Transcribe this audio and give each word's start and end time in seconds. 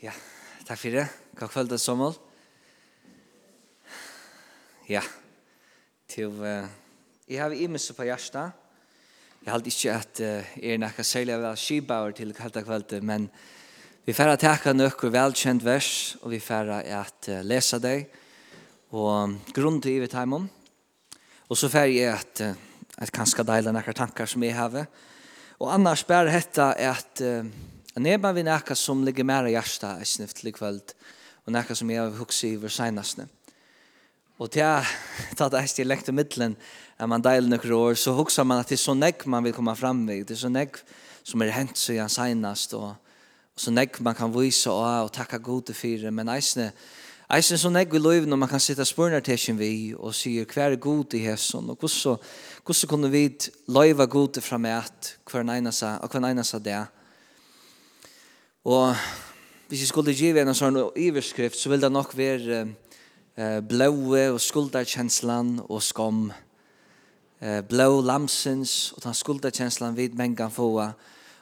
Ja, 0.00 0.14
takk 0.64 0.78
for 0.80 0.94
det. 0.96 1.02
Hva 1.36 1.46
kveld, 1.52 1.74
Samuel. 1.76 2.14
Ja, 4.88 5.02
til... 6.08 6.38
Uh, 6.40 6.64
jeg 7.28 7.42
har 7.42 7.52
imens 7.52 7.90
på 7.92 8.06
hjertet. 8.08 8.54
Jeg 9.44 9.52
har 9.52 9.66
ikke 9.68 9.92
at 9.92 10.22
uh, 10.24 10.54
jeg 10.56 10.72
er 10.72 10.78
nekka 10.80 11.04
særlig 11.04 11.34
av 11.36 11.58
skibauer 11.60 12.14
til 12.16 12.32
kveld 12.32 12.56
kveld, 12.64 12.94
men 13.04 13.26
vi 14.06 14.14
færre 14.16 14.38
teka 14.40 14.72
nøkker 14.72 15.12
velkjent 15.12 15.66
vers, 15.68 16.16
og 16.24 16.32
vi 16.32 16.40
færre 16.40 16.78
at 16.80 17.28
uh, 17.28 17.42
lesa 17.44 17.76
deg, 17.76 18.06
og 18.96 19.36
grunn 19.52 19.82
til 19.84 19.98
ivet 19.98 20.16
heimom. 20.16 20.46
Og 21.50 21.60
så 21.60 21.68
færre 21.68 21.92
jeg 21.92 22.14
at, 22.14 22.40
uh, 22.48 22.94
at 23.04 23.12
kanskje 23.12 23.44
deile 23.52 23.76
nekka 23.76 23.92
tankar 24.00 24.32
som 24.32 24.48
jeg 24.48 24.56
har. 24.56 24.80
Og 25.60 25.68
annars 25.74 26.06
bare 26.08 26.32
hette 26.32 26.72
at... 26.88 27.20
Uh, 27.20 27.76
Men 28.00 28.14
jeg 28.14 28.20
bare 28.24 28.32
vil 28.38 28.46
nekka 28.46 28.72
som 28.80 29.02
ligger 29.04 29.26
mer 29.28 29.44
i 29.44 29.50
hjärsta 29.52 29.90
i 30.00 30.06
snitt 30.08 30.30
til 30.32 30.54
kvöld 30.56 30.94
og 31.44 31.52
nekka 31.52 31.74
som 31.76 31.90
jeg 31.92 32.00
har 32.00 32.14
hukse 32.16 32.48
i 32.48 32.56
vår 32.56 32.72
senastne. 32.72 33.26
Og 34.40 34.48
til 34.48 34.62
jeg 34.62 34.86
tatt 35.36 35.52
eist 35.58 35.82
i 35.82 35.84
lekt 35.84 36.08
i 36.08 36.14
middelen, 36.16 36.54
er 36.96 37.10
man 37.12 37.20
deil 37.20 37.50
nøkker 37.52 37.74
år, 37.76 37.98
så 38.00 38.14
hukser 38.16 38.46
man 38.48 38.62
at 38.62 38.70
det 38.72 38.78
er 38.78 38.80
så 38.80 38.94
nekk 38.96 39.26
man 39.28 39.44
vil 39.44 39.52
komme 39.52 39.74
fram 39.76 40.00
ved, 40.08 40.22
det 40.24 40.32
er 40.32 40.40
så 40.40 40.48
nekk 40.48 40.78
som 41.28 41.44
er 41.44 41.52
hent 41.52 41.76
seg 41.76 41.98
igjen 41.98 42.12
senast, 42.14 42.72
og, 42.78 42.94
og 43.52 43.64
så 43.66 43.74
nekk 43.76 44.00
man 44.06 44.16
kan 44.16 44.32
vise 44.32 44.72
og, 44.72 45.10
og 45.10 45.12
takka 45.12 45.36
god 45.36 45.68
til 45.68 45.76
fire, 45.76 46.12
men 46.16 46.30
eisne, 46.32 46.70
eisne 47.36 47.58
så 47.60 47.68
nekk 47.74 47.92
vi 47.92 48.00
løyv 48.00 48.30
når 48.30 48.40
man 48.46 48.52
kan 48.54 48.64
sitta 48.64 48.86
spurnar 48.88 49.20
til 49.20 49.58
vi, 49.58 49.92
og 49.92 50.16
sier 50.16 50.48
hver 50.48 50.78
er 50.78 50.80
god 50.80 51.18
i 51.20 51.20
hesson, 51.26 51.68
og 51.68 51.84
hvordan, 51.84 52.16
kunne 52.88 53.12
vi 53.12 53.26
løyva 53.68 54.08
god 54.08 54.38
til 54.38 54.46
fram 54.48 54.64
med 54.64 54.78
at 54.78 55.12
hver 55.28 55.44
en 55.44 55.68
og 55.68 56.08
hver 56.08 56.18
en 56.22 56.30
enasa 56.30 56.62
det 56.64 56.78
er, 56.78 56.88
Og 58.64 58.92
hvis 59.68 59.80
jeg 59.80 59.88
skulle 59.88 60.12
gi 60.12 60.34
en 60.36 60.52
sånn 60.52 60.76
iverskrift, 61.00 61.56
så 61.56 61.70
vil 61.72 61.80
det 61.80 61.88
nok 61.92 62.12
være 62.12 62.58
eh, 62.60 63.60
blåe 63.64 64.26
og 64.34 64.40
skulderkjenslan 64.44 65.54
og 65.64 65.80
skam. 65.80 66.26
Eh, 67.40 67.62
blå 67.64 68.02
lamsens 68.04 68.92
og 68.92 69.06
den 69.06 69.16
skulderkjenslan 69.16 69.96
vid 69.96 70.18
mengan 70.18 70.52
få, 70.52 70.68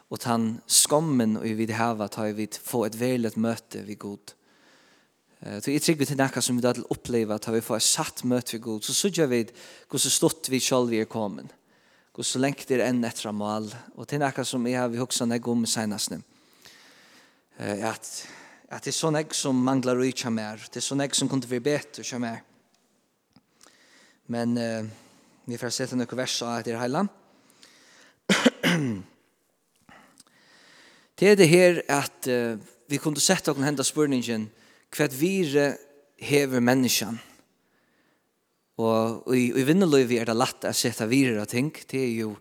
og 0.09 0.23
den 0.23 0.47
skammen 0.71 1.35
og 1.41 1.59
vid 1.59 1.75
hava 1.75 2.07
tar 2.07 2.37
vi 2.39 2.47
få 2.47 2.85
et 2.87 3.01
veldig 3.01 3.35
møte 3.35 3.83
vid 3.83 3.99
god. 3.99 4.37
Eh, 5.43 5.59
så 5.59 5.75
jeg 5.75 5.83
trygger 5.83 6.13
til 6.13 6.23
nekka 6.23 6.45
som 6.45 6.55
vi 6.55 6.63
da 6.63 6.77
til 6.79 6.87
oppleva, 6.95 7.43
tar 7.43 7.59
vi 7.59 7.67
få 7.67 7.81
et 7.81 7.89
satt 7.89 8.23
møte 8.23 8.61
vid 8.61 8.67
god, 8.71 8.87
så 8.87 8.95
sørger 8.95 9.35
vi 9.35 9.43
hvordan 9.91 10.19
stått 10.21 10.55
vi 10.55 10.63
selv 10.63 10.95
er 10.95 11.11
kommet. 11.11 11.51
Hvordan 12.15 12.47
lengt 12.47 12.71
er 12.71 12.87
enn 12.87 13.03
etter 13.03 13.35
mål, 13.35 13.73
og 13.99 14.07
til 14.07 14.23
nekka 14.23 14.47
som 14.47 14.71
jeg 14.71 14.79
har 14.79 14.95
vi 14.95 15.03
hoksa 15.03 15.27
nek 15.27 15.51
om 15.51 15.67
senest 15.67 16.15
nu 16.15 16.23
at 17.59 18.11
at 18.69 18.85
det 18.85 18.91
er 18.93 18.97
sånn 18.99 19.17
jeg 19.17 19.33
som 19.37 19.57
manglar 19.65 19.97
og 19.97 20.05
ikke 20.11 20.31
mer. 20.33 20.61
Det 20.69 20.83
er 20.83 20.85
sånn 20.85 21.01
jeg 21.01 21.15
som 21.17 21.29
kunne 21.31 21.49
være 21.49 21.65
bedre 21.65 22.05
ikke 22.05 22.21
mer. 22.21 22.43
Men 24.29 24.59
uh, 24.61 24.85
vi 25.49 25.57
får 25.57 25.73
sette 25.73 25.97
noen 25.97 26.19
vers 26.21 26.35
av 26.45 26.59
etter 26.61 26.77
heila. 26.77 27.07
det 31.17 31.31
er 31.31 31.41
det 31.41 31.49
her 31.49 31.81
at 31.89 32.29
uh, 32.29 32.61
vi 32.93 33.01
kunne 33.01 33.25
sette 33.25 33.55
noen 33.57 33.71
henda 33.71 33.87
spurningen 33.87 34.51
hva 34.93 35.09
vire 35.17 35.71
hever 36.21 36.61
menneskene. 36.65 37.25
Og, 38.79 39.25
i, 39.35 39.49
i 39.59 39.65
vinneløyvi 39.67 40.21
er 40.21 40.29
det 40.29 40.37
lett 40.37 40.69
å 40.69 40.77
sette 40.77 41.09
virra 41.11 41.49
ting. 41.51 41.73
Det 41.73 41.99
er 41.99 42.13
jo 42.21 42.37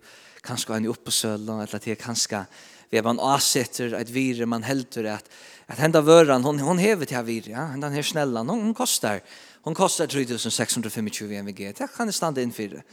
kanskje 0.46 0.76
en 0.76 0.92
oppesøl, 0.92 1.48
eller 1.48 1.72
det 1.72 1.96
er 1.96 1.98
kanskje 1.98 2.44
vi 2.90 3.02
man 3.02 3.20
avsätter 3.20 3.94
et 3.94 4.10
vire 4.10 4.46
man 4.46 4.64
helter 4.64 5.04
att 5.04 5.30
att 5.66 5.80
hända 5.80 6.02
vøran 6.02 6.44
hon 6.44 6.60
hon 6.60 6.78
hever 6.78 7.06
till 7.06 7.24
vire 7.24 7.52
ja. 7.52 7.74
Den 7.78 7.94
her 7.94 8.02
snälla 8.02 8.40
hon, 8.40 8.50
hon 8.50 8.74
kostar. 8.74 9.22
Hon 9.62 9.76
kostar 9.76 10.08
3625 10.08 11.08
MVG 11.32 11.74
det 11.78 11.88
kan 11.98 12.08
det 12.08 12.14
stanna 12.14 12.42
in 12.42 12.52
för 12.52 12.84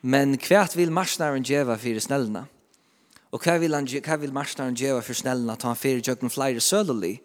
men 0.00 0.38
kvært 0.38 0.76
vill 0.76 0.90
marsnaren 0.90 1.42
geva 1.42 1.78
för 1.78 1.98
snällna 1.98 2.46
och 3.30 3.42
kvært 3.42 3.60
vill 3.60 3.74
han 3.74 3.86
kvært 3.86 4.20
vill 4.20 4.32
marsnaren 4.32 4.74
geva 4.74 5.02
för 5.02 5.14
snällna 5.14 5.52
att 5.52 5.62
han 5.62 5.76
fire 5.76 6.00
jökn 6.00 6.30
flyer 6.30 6.60
söderly 6.60 7.18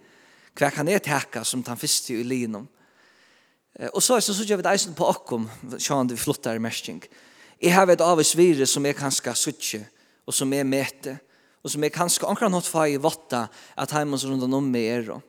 kvært 0.56 0.74
kan 0.74 0.86
det 0.86 1.08
hacka 1.08 1.44
som 1.44 1.64
han 1.68 1.78
förste 1.78 2.14
i 2.14 2.24
linum 2.24 2.68
Och 3.94 4.04
så 4.04 4.18
er 4.18 4.20
så 4.20 4.34
så 4.34 4.44
gör 4.44 4.58
vi 4.58 4.64
det 4.64 4.70
eisen 4.70 4.94
på 4.94 5.08
okkom, 5.10 5.48
sånn 5.82 6.08
det 6.08 6.14
vi 6.14 6.22
flottar 6.22 6.56
i 6.56 6.62
mersking. 6.62 7.02
Jeg 7.58 7.74
har 7.74 7.90
et 7.90 8.02
av 8.02 8.20
virus 8.22 8.70
som 8.70 8.86
er 8.86 8.94
kanskje 8.94 9.34
suttje, 9.34 9.80
og 10.28 10.34
som 10.34 10.54
er 10.54 10.64
mete, 10.64 11.18
og 11.64 11.72
som 11.72 11.84
er 11.84 11.94
kanskje 11.96 12.28
akkurat 12.28 12.52
nått 12.52 12.68
fag 12.68 12.94
i 12.94 13.02
votta 13.02 13.46
at 13.80 13.94
heimans 13.96 14.26
rundt 14.28 14.44
om 14.44 14.70
meg 14.72 14.90
er 14.92 15.12
og. 15.16 15.22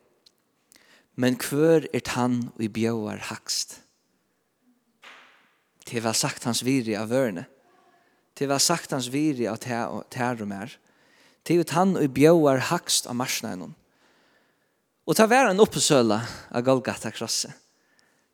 Men 1.15 1.37
hver 1.39 1.87
er 1.95 2.03
tann 2.03 2.49
og 2.51 2.63
i 2.63 2.67
bjøar 2.67 3.21
hakst? 3.31 3.79
Til 5.87 6.03
hva 6.03 6.11
sagt 6.17 6.43
hans 6.43 6.63
viri 6.65 6.97
av 6.99 7.07
vørene. 7.13 7.45
Til 8.35 8.49
hva 8.51 8.59
sagt 8.59 8.91
hans 8.91 9.07
viri 9.13 9.47
av 9.47 9.61
tær 9.63 10.41
og 10.43 10.49
mer? 10.49 10.73
Til 11.47 11.61
hva 11.61 11.67
tann 11.69 11.95
og 11.95 12.03
i 12.03 12.11
bjøar 12.11 12.67
hakst 12.71 13.07
av 13.07 13.15
marsnægnon. 13.15 13.75
Og 15.05 15.15
ta 15.15 15.29
vera 15.29 15.53
en 15.53 15.61
oppesøla 15.63 16.19
av 16.51 16.65
Golgata 16.65 17.13
krasse. 17.15 17.53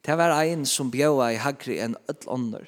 Ta 0.02 0.16
var 0.18 0.34
ein 0.40 0.66
som 0.66 0.90
bjøa 0.90 1.34
i 1.36 1.42
hagri 1.44 1.78
enn 1.84 2.00
öll 2.10 2.30
ånder 2.34 2.66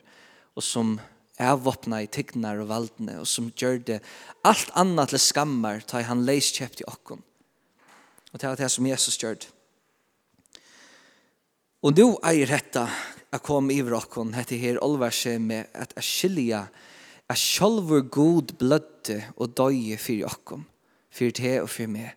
og 0.53 0.61
som 0.61 0.99
avvåpna 1.41 2.03
i 2.03 2.09
tignar 2.11 2.61
og 2.61 2.69
valdene, 2.69 3.17
og 3.21 3.27
som 3.29 3.49
gjør 3.57 3.79
det 3.87 3.99
alt 4.45 4.69
annet 4.77 5.13
til 5.13 5.21
skammer, 5.21 5.81
ta 5.81 6.01
i 6.01 6.07
han 6.07 6.25
leis 6.27 6.51
kjept 6.53 6.83
i 6.83 6.87
okken. 6.89 7.23
Og 8.33 8.41
det 8.41 8.49
er 8.49 8.59
det 8.59 8.69
som 8.73 8.87
Jesus 8.87 9.17
gjør 9.21 9.39
det. 9.41 9.49
Og 11.83 11.97
nå 11.97 12.07
eier 12.23 12.47
dette, 12.47 12.85
jeg 13.33 13.43
kom 13.43 13.71
i 13.73 13.81
okken, 13.83 14.31
dette 14.35 14.59
her 14.61 14.79
olverse 14.85 15.35
med 15.41 15.73
at 15.73 15.95
jeg 15.97 16.07
skilja, 16.07 16.67
jeg 17.27 17.39
sjølver 17.39 18.05
god 18.13 18.53
blødde 18.59 19.19
og 19.35 19.55
døye 19.57 19.97
for 19.99 20.29
okken, 20.29 20.67
for 21.13 21.35
te 21.35 21.57
og 21.61 21.69
for 21.71 21.91
meg. 21.91 22.13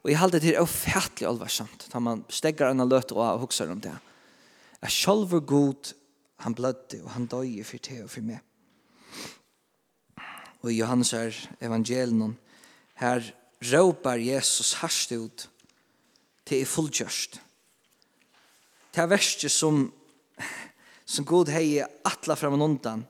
Og 0.00 0.10
jeg 0.10 0.18
halde 0.18 0.40
det 0.40 0.54
her 0.54 0.64
ufattelig 0.64 1.28
olversamt, 1.28 1.90
da 1.92 2.00
man 2.00 2.24
stegger 2.32 2.72
en 2.72 2.86
løte 2.88 3.14
og 3.14 3.42
hukser 3.44 3.70
om 3.70 3.82
det. 3.84 3.92
Jeg 4.80 4.96
sjølver 4.96 5.44
god 5.44 5.92
Han 6.40 6.54
blødde, 6.54 7.02
og 7.04 7.10
han 7.10 7.26
døg 7.26 7.60
for 7.66 7.82
te 7.82 8.00
og 8.04 8.10
for 8.10 8.24
meg. 8.24 8.40
Og 10.60 10.72
i 10.72 10.78
Johannes 10.78 11.12
her 11.16 11.36
evangelien, 11.60 12.36
her 13.00 13.22
råpar 13.72 14.20
Jesus 14.20 14.72
harst 14.80 15.12
ut 15.12 15.48
til 16.46 16.62
i 16.62 16.68
fullkjørst. 16.68 17.40
Det 18.90 19.02
er 19.02 19.08
verste 19.08 19.48
som, 19.48 19.86
som 21.06 21.24
god 21.24 21.52
hei 21.54 21.80
atla 21.80 22.36
fram 22.36 22.56
og 22.58 22.66
undan. 22.66 23.04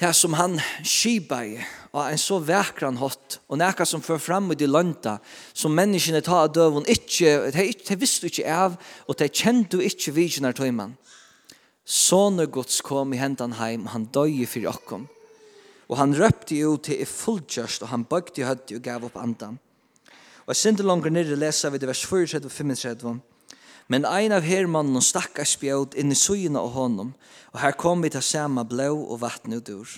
Det 0.00 0.06
er 0.08 0.16
som 0.16 0.32
han 0.38 0.56
skibar 0.86 1.44
i, 1.44 1.58
og 1.92 2.06
en 2.06 2.20
så 2.20 2.38
vekran 2.40 2.96
hatt, 3.02 3.40
og 3.52 3.58
nekka 3.60 3.84
som 3.84 4.00
fører 4.00 4.22
fram 4.22 4.52
i 4.52 4.56
de 4.56 4.68
landa, 4.68 5.18
som 5.52 5.74
menneskene 5.76 6.22
tar 6.24 6.46
av 6.46 6.54
døven, 6.56 6.86
ikkje, 6.88 7.50
de, 7.52 7.66
de 7.84 7.96
visste 8.00 8.30
ikkje 8.30 8.46
av, 8.48 8.78
og 9.04 9.18
de 9.20 9.28
kjente 9.28 9.82
ikkje 9.84 10.14
vidjenar 10.16 10.56
tøymann. 10.56 10.94
Det 10.94 11.19
Sånne 11.90 12.46
Guds 12.46 12.78
kom 12.86 13.10
i 13.14 13.18
hendan 13.18 13.56
heim, 13.58 13.88
han 13.90 14.06
døye 14.14 14.46
fyrir 14.46 14.70
okkom. 14.70 15.08
Og 15.90 15.98
han 15.98 16.14
røpte 16.14 16.54
jo 16.54 16.76
til 16.78 17.02
i 17.02 17.06
fulltjørst, 17.08 17.82
og 17.82 17.90
han 17.90 18.04
bøgte 18.06 18.44
i 18.44 18.46
høtti 18.46 18.76
og 18.78 18.84
gav 18.84 19.06
opp 19.08 19.16
andan. 19.18 19.56
Og 20.46 20.52
jeg 20.52 20.60
sindi 20.60 20.86
langer 20.86 21.10
nirri 21.10 21.34
lesa 21.34 21.70
vid 21.74 21.82
vers 21.90 22.04
4, 22.06 22.44
og 22.44 22.52
35. 22.54 23.16
Men 23.90 24.06
ein 24.06 24.30
av 24.30 24.46
hermannen 24.46 25.02
stakk 25.02 25.40
ei 25.42 25.48
spjød 25.50 25.96
inn 25.98 26.14
i 26.14 26.18
sugina 26.18 26.62
av 26.62 26.76
honom, 26.76 27.10
og 27.50 27.58
her 27.58 27.74
kom 27.74 28.04
vi 28.06 28.12
til 28.14 28.22
sama 28.22 28.62
blå 28.62 28.92
og 28.94 29.18
vatten 29.24 29.56
ut 29.58 29.70
ur. 29.74 29.96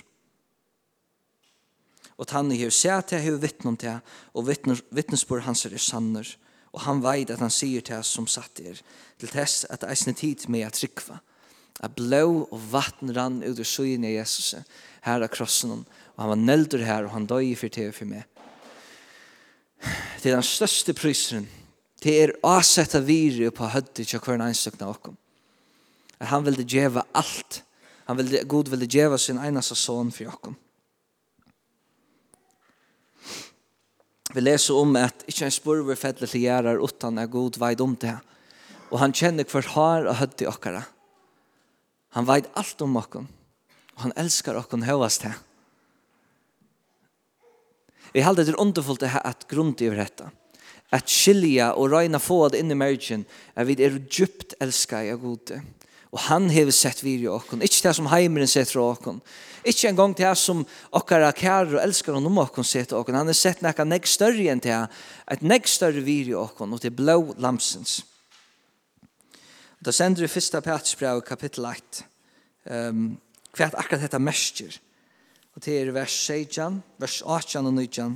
Og 2.17 2.29
tanni 2.29 2.57
hev 2.57 2.71
sæt 2.73 3.11
til 3.11 3.21
hev 3.21 3.37
vittnum 3.43 3.77
til, 3.77 4.01
og 4.33 4.49
vittnesbor 4.49 5.45
hans 5.45 5.65
er 5.69 5.77
sanner, 5.77 6.25
og 6.73 6.87
han 6.87 7.03
veit 7.05 7.29
at 7.29 7.41
han 7.43 7.53
sier 7.53 7.85
til 7.85 8.01
som 8.01 8.25
satt 8.25 8.63
er, 8.65 8.81
til 9.21 9.29
tess 9.29 9.67
at 9.69 9.85
eisne 9.85 10.17
tid 10.17 10.49
med 10.49 10.65
at 10.65 10.81
trykva 10.81 11.19
at 11.81 11.95
blå 11.97 12.45
og 12.45 12.59
vatten 12.71 13.13
rann 13.15 13.41
ut 13.43 13.59
ur 13.59 13.67
søgene 13.67 14.11
i 14.11 14.17
Jesus 14.17 14.53
her 15.03 15.23
av 15.23 15.31
krossen 15.33 15.73
og 15.73 16.21
han 16.21 16.29
var 16.29 16.41
neldur 16.41 16.85
her 16.85 17.07
og 17.07 17.15
han 17.15 17.27
døg 17.27 17.49
i 17.49 17.69
det 17.73 17.89
for 17.95 18.05
meg. 18.05 18.23
Det 20.21 20.29
er 20.29 20.37
den 20.37 20.45
største 20.45 20.93
pryseren 20.93 21.49
det 22.03 22.13
er 22.19 22.33
avsett 22.43 22.97
av 22.99 23.05
vire 23.07 23.51
på 23.55 23.69
høyde 23.71 24.03
til 24.03 24.19
hver 24.19 24.41
enstøkna 24.43 24.89
okkom 24.91 25.15
at 26.19 26.29
han 26.31 26.43
ville 26.45 26.65
djeva 26.67 27.05
alt 27.15 27.63
han 28.03 28.19
ville, 28.19 28.43
God 28.43 28.67
ville 28.67 28.87
djeva 28.87 29.17
sin 29.17 29.39
eneste 29.39 29.75
son 29.79 30.11
for 30.11 30.31
okkom 30.33 30.57
Vi 34.33 34.41
leser 34.41 34.73
om 34.73 34.95
at 34.97 35.25
ikke 35.29 35.45
en 35.45 35.53
spurver 35.53 35.97
fedler 35.99 36.29
til 36.29 36.41
gjerrar 36.47 36.81
utan 36.81 37.19
er 37.21 37.29
god 37.29 37.59
veid 37.61 37.81
om 37.85 37.93
det. 38.01 38.15
Og 38.89 38.97
han 39.01 39.13
kjenner 39.13 39.45
hver 39.45 39.67
har 39.75 40.07
og 40.09 40.17
høtt 40.17 40.41
i 40.41 40.47
okkara. 40.49 40.81
Han 42.13 42.27
veit 42.29 42.49
alt 42.59 42.81
om 42.85 42.97
okken. 42.99 43.27
Og 43.93 44.05
han 44.07 44.15
elskar 44.19 44.57
okken 44.57 44.85
høyast 44.85 45.25
det. 45.25 45.33
Vi 48.13 48.21
halde 48.21 48.45
det 48.45 48.57
underfullt 48.61 49.01
det 49.01 49.13
her 49.15 49.25
at 49.25 49.47
grunnt 49.49 49.81
i 49.81 49.89
dette. 49.89 50.29
At 50.93 51.09
skilja 51.09 51.71
og 51.73 51.89
røyna 51.89 52.19
få 52.21 52.45
det 52.53 52.61
inn 52.61 52.73
i 52.73 52.77
mergen 52.77 53.25
er 53.57 53.65
vi 53.65 53.77
er 53.81 53.97
djupt 54.05 54.53
elska 54.61 55.01
i 55.01 55.15
gode. 55.17 55.57
Og 56.13 56.21
han 56.27 56.45
hever 56.53 56.75
sett 56.75 57.01
vir 57.01 57.25
i 57.25 57.31
okkon. 57.31 57.63
Ikke 57.65 57.87
det 57.87 57.95
som 57.97 58.11
heimeren 58.11 58.49
sett 58.49 58.69
fra 58.69 58.85
okkon. 58.91 59.17
Ikke 59.65 59.89
en 59.89 59.97
gong 59.97 60.13
det 60.19 60.29
som 60.37 60.61
okkara 60.93 61.31
kære 61.33 61.79
og 61.79 61.81
elskar 61.81 62.19
om 62.19 62.41
okkon 62.43 62.67
sett 62.67 62.93
okkon. 62.93 63.17
Han 63.17 63.31
har 63.31 63.37
sett 63.37 63.65
nekka 63.65 63.87
nek 63.87 64.05
større 64.05 64.45
enn 64.53 64.61
det. 64.61 64.77
Et 65.33 65.41
nek 65.41 65.65
større 65.65 66.05
vir 66.05 66.29
i 66.29 66.37
okkon. 66.37 66.73
og 66.73 66.81
til 66.81 66.93
blå 66.93 67.33
lamsens. 67.41 68.03
Da 69.83 69.91
sender 69.91 70.21
vi 70.23 70.27
fyrsta 70.31 70.61
Petersbrev 70.63 71.21
kapittel 71.27 71.65
1 71.67 72.03
um, 72.71 72.99
hva 73.51 73.65
akkurat 73.75 74.05
dette 74.05 74.19
mestjer? 74.21 74.77
Og 75.57 75.65
det 75.65 75.73
er 75.75 75.91
vers 75.91 76.13
16, 76.23 76.77
vers 77.03 77.17
18 77.19 77.67
og 77.67 77.73
19. 77.73 78.13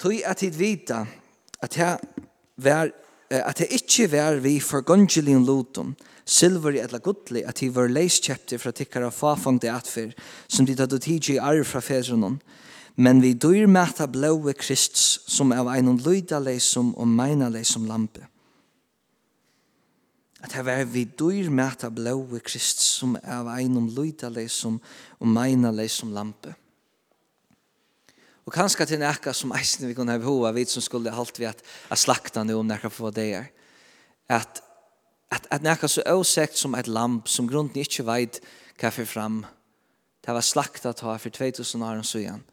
Tøy 0.00 0.22
at 0.24 0.40
hit 0.46 0.56
vita 0.56 1.02
at 1.60 1.76
her 1.76 2.00
vær 2.56 2.94
at 3.28 3.60
det 3.60 3.68
ikkje 3.76 4.08
vær 4.14 4.40
vi 4.40 4.56
for 4.64 4.84
gongelin 4.86 5.44
lutum, 5.44 5.92
silver 6.24 6.80
etla 6.80 7.02
gudli, 7.04 7.42
at 7.44 7.60
de 7.60 7.68
var 7.74 7.92
chapter 8.08 8.58
fra 8.58 8.72
tikkara 8.72 9.10
fafong 9.10 9.60
de 9.60 9.68
atfer, 9.68 10.14
som 10.48 10.64
de 10.64 10.74
tatt 10.74 10.92
og 10.92 11.00
tidsi 11.00 11.34
i 11.34 11.38
arv 11.38 11.64
fra 11.64 11.80
fedrunnen 11.80 12.40
men 12.96 13.22
vi 13.22 13.32
dyr 13.34 13.66
mæta 13.66 14.06
blåe 14.06 14.54
krists 14.54 15.24
som 15.26 15.52
av 15.52 15.68
ein 15.72 15.96
lyda 15.98 16.38
leisum 16.38 16.92
og 16.94 17.08
meina 17.10 17.48
leisum 17.50 17.88
lampe. 17.90 18.26
At 20.44 20.52
her 20.54 20.62
var 20.62 20.84
vi 20.84 21.04
dyr 21.04 21.50
mæta 21.50 21.90
blåe 21.90 22.40
krists 22.44 23.00
som 23.00 23.16
av 23.16 23.50
ein 23.56 23.88
lyda 23.96 24.30
leisum 24.30 24.78
og 25.18 25.26
meina 25.26 25.72
leisum 25.74 26.14
lampe. 26.14 26.54
Og 28.44 28.52
kanskje 28.52 28.86
til 28.86 29.00
nekka 29.00 29.32
som 29.32 29.54
eisen 29.56 29.88
vi 29.88 29.96
kunne 29.96 30.12
ha 30.12 30.20
behov 30.20 30.44
av 30.46 30.54
vi 30.54 30.66
som 30.68 30.84
skulle 30.84 31.10
halt 31.10 31.38
vi 31.40 31.48
at, 31.48 31.62
at 31.90 31.98
slakta 31.98 32.44
nu 32.44 32.58
om 32.58 32.68
nekka 32.68 32.92
for 32.92 33.10
det 33.10 33.30
er, 33.34 33.46
at, 34.28 34.60
at, 35.32 35.46
at 35.50 35.64
nekka 35.64 35.88
så 35.88 36.04
åsekt 36.12 36.60
som 36.60 36.76
et 36.76 36.88
lamp 36.88 37.28
som 37.28 37.48
grunden 37.48 37.80
ikke 37.80 38.04
veit 38.06 38.42
hva 38.78 38.90
fram, 38.92 39.44
det 40.24 40.34
var 40.34 40.44
slakta 40.44 40.92
ta 40.92 41.16
for 41.16 41.30
2000 41.30 41.82
år 41.82 42.02
og 42.02 42.06
så 42.06 42.20
igjen, 42.20 42.44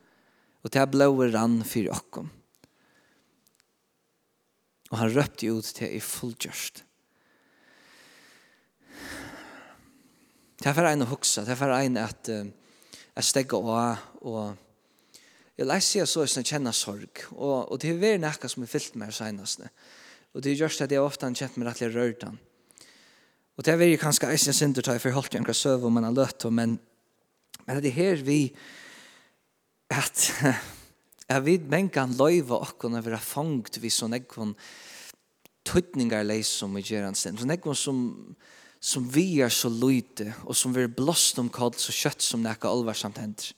Og 0.61 0.71
det 0.73 0.85
blåer 0.93 1.33
rann 1.33 1.59
for 1.65 1.89
okkom. 1.89 2.29
Og 4.91 4.97
han 4.99 5.13
røpte 5.15 5.49
ut 5.49 5.69
til 5.77 5.95
i 5.95 6.01
fullgjørst. 6.03 6.83
Det 10.61 10.69
er 10.69 10.75
for 10.77 10.85
en 10.85 11.01
å 11.01 11.09
huksa, 11.09 11.41
det 11.41 11.55
er 11.55 11.57
for 11.57 11.73
en 11.73 11.97
at 11.97 12.29
jeg 12.29 13.27
stegger 13.27 13.71
av 13.71 14.03
og 14.21 14.53
jeg 15.59 15.67
leser 15.67 15.99
jeg 15.99 16.09
så 16.09 16.23
jeg 16.25 16.47
kjenner 16.47 16.75
sorg 16.75 17.23
og, 17.33 17.71
og 17.71 17.79
det 17.81 17.91
er 17.91 17.99
veldig 17.99 18.23
nækka 18.23 18.49
som 18.51 18.63
er 18.63 18.71
fyllt 18.71 18.95
med 18.99 19.13
senest 19.15 19.65
og 19.65 20.43
det 20.43 20.53
er 20.53 20.61
just 20.63 20.83
at 20.83 20.93
jeg 20.93 21.03
ofte 21.03 21.27
har 21.27 21.35
kjent 21.35 21.57
meg 21.59 21.67
rettelig 21.67 21.95
rørt 21.95 22.27
han 22.27 22.37
og 23.57 23.65
det 23.65 23.73
er 23.73 23.81
veldig 23.81 23.99
kanskje 24.01 24.31
eisen 24.31 24.55
synder 24.55 24.85
til 24.85 24.95
jeg 24.95 25.03
forholdt 25.03 25.35
jeg 25.35 25.43
en 25.43 25.57
søv 25.57 25.85
om 25.87 25.97
man 25.97 26.07
har 26.07 26.15
løtt 26.15 26.47
men, 26.53 26.77
men 27.65 27.81
det 27.83 27.91
er 27.91 27.99
her 27.99 28.23
vi 28.25 28.39
at 29.91 30.27
jeg 31.31 31.43
vet 31.45 31.67
mengan 31.71 32.15
løyve 32.19 32.59
okken 32.59 32.97
å 32.97 33.03
være 33.03 33.21
fangt 33.23 33.79
vi 33.81 33.91
sånn 33.93 34.17
ekvån 34.17 34.55
tøytningar 35.67 36.25
leis 36.25 36.49
som 36.61 36.73
vi 36.75 36.83
gjør 36.85 37.09
hans. 37.09 37.27
Sånn 37.27 37.53
ekvån 37.53 37.77
som, 37.77 37.99
som 38.81 39.05
vi 39.13 39.41
er 39.43 39.53
så 39.53 39.69
løyte 39.71 40.31
og 40.45 40.57
som 40.57 40.73
vi 40.75 40.85
er 40.85 40.95
blåst 40.95 41.39
om 41.41 41.51
kall 41.53 41.75
så 41.77 41.93
kjøtt 41.95 42.25
som 42.25 42.43
nekka 42.43 42.71
alvarsamt 42.71 43.21
hender. 43.21 43.51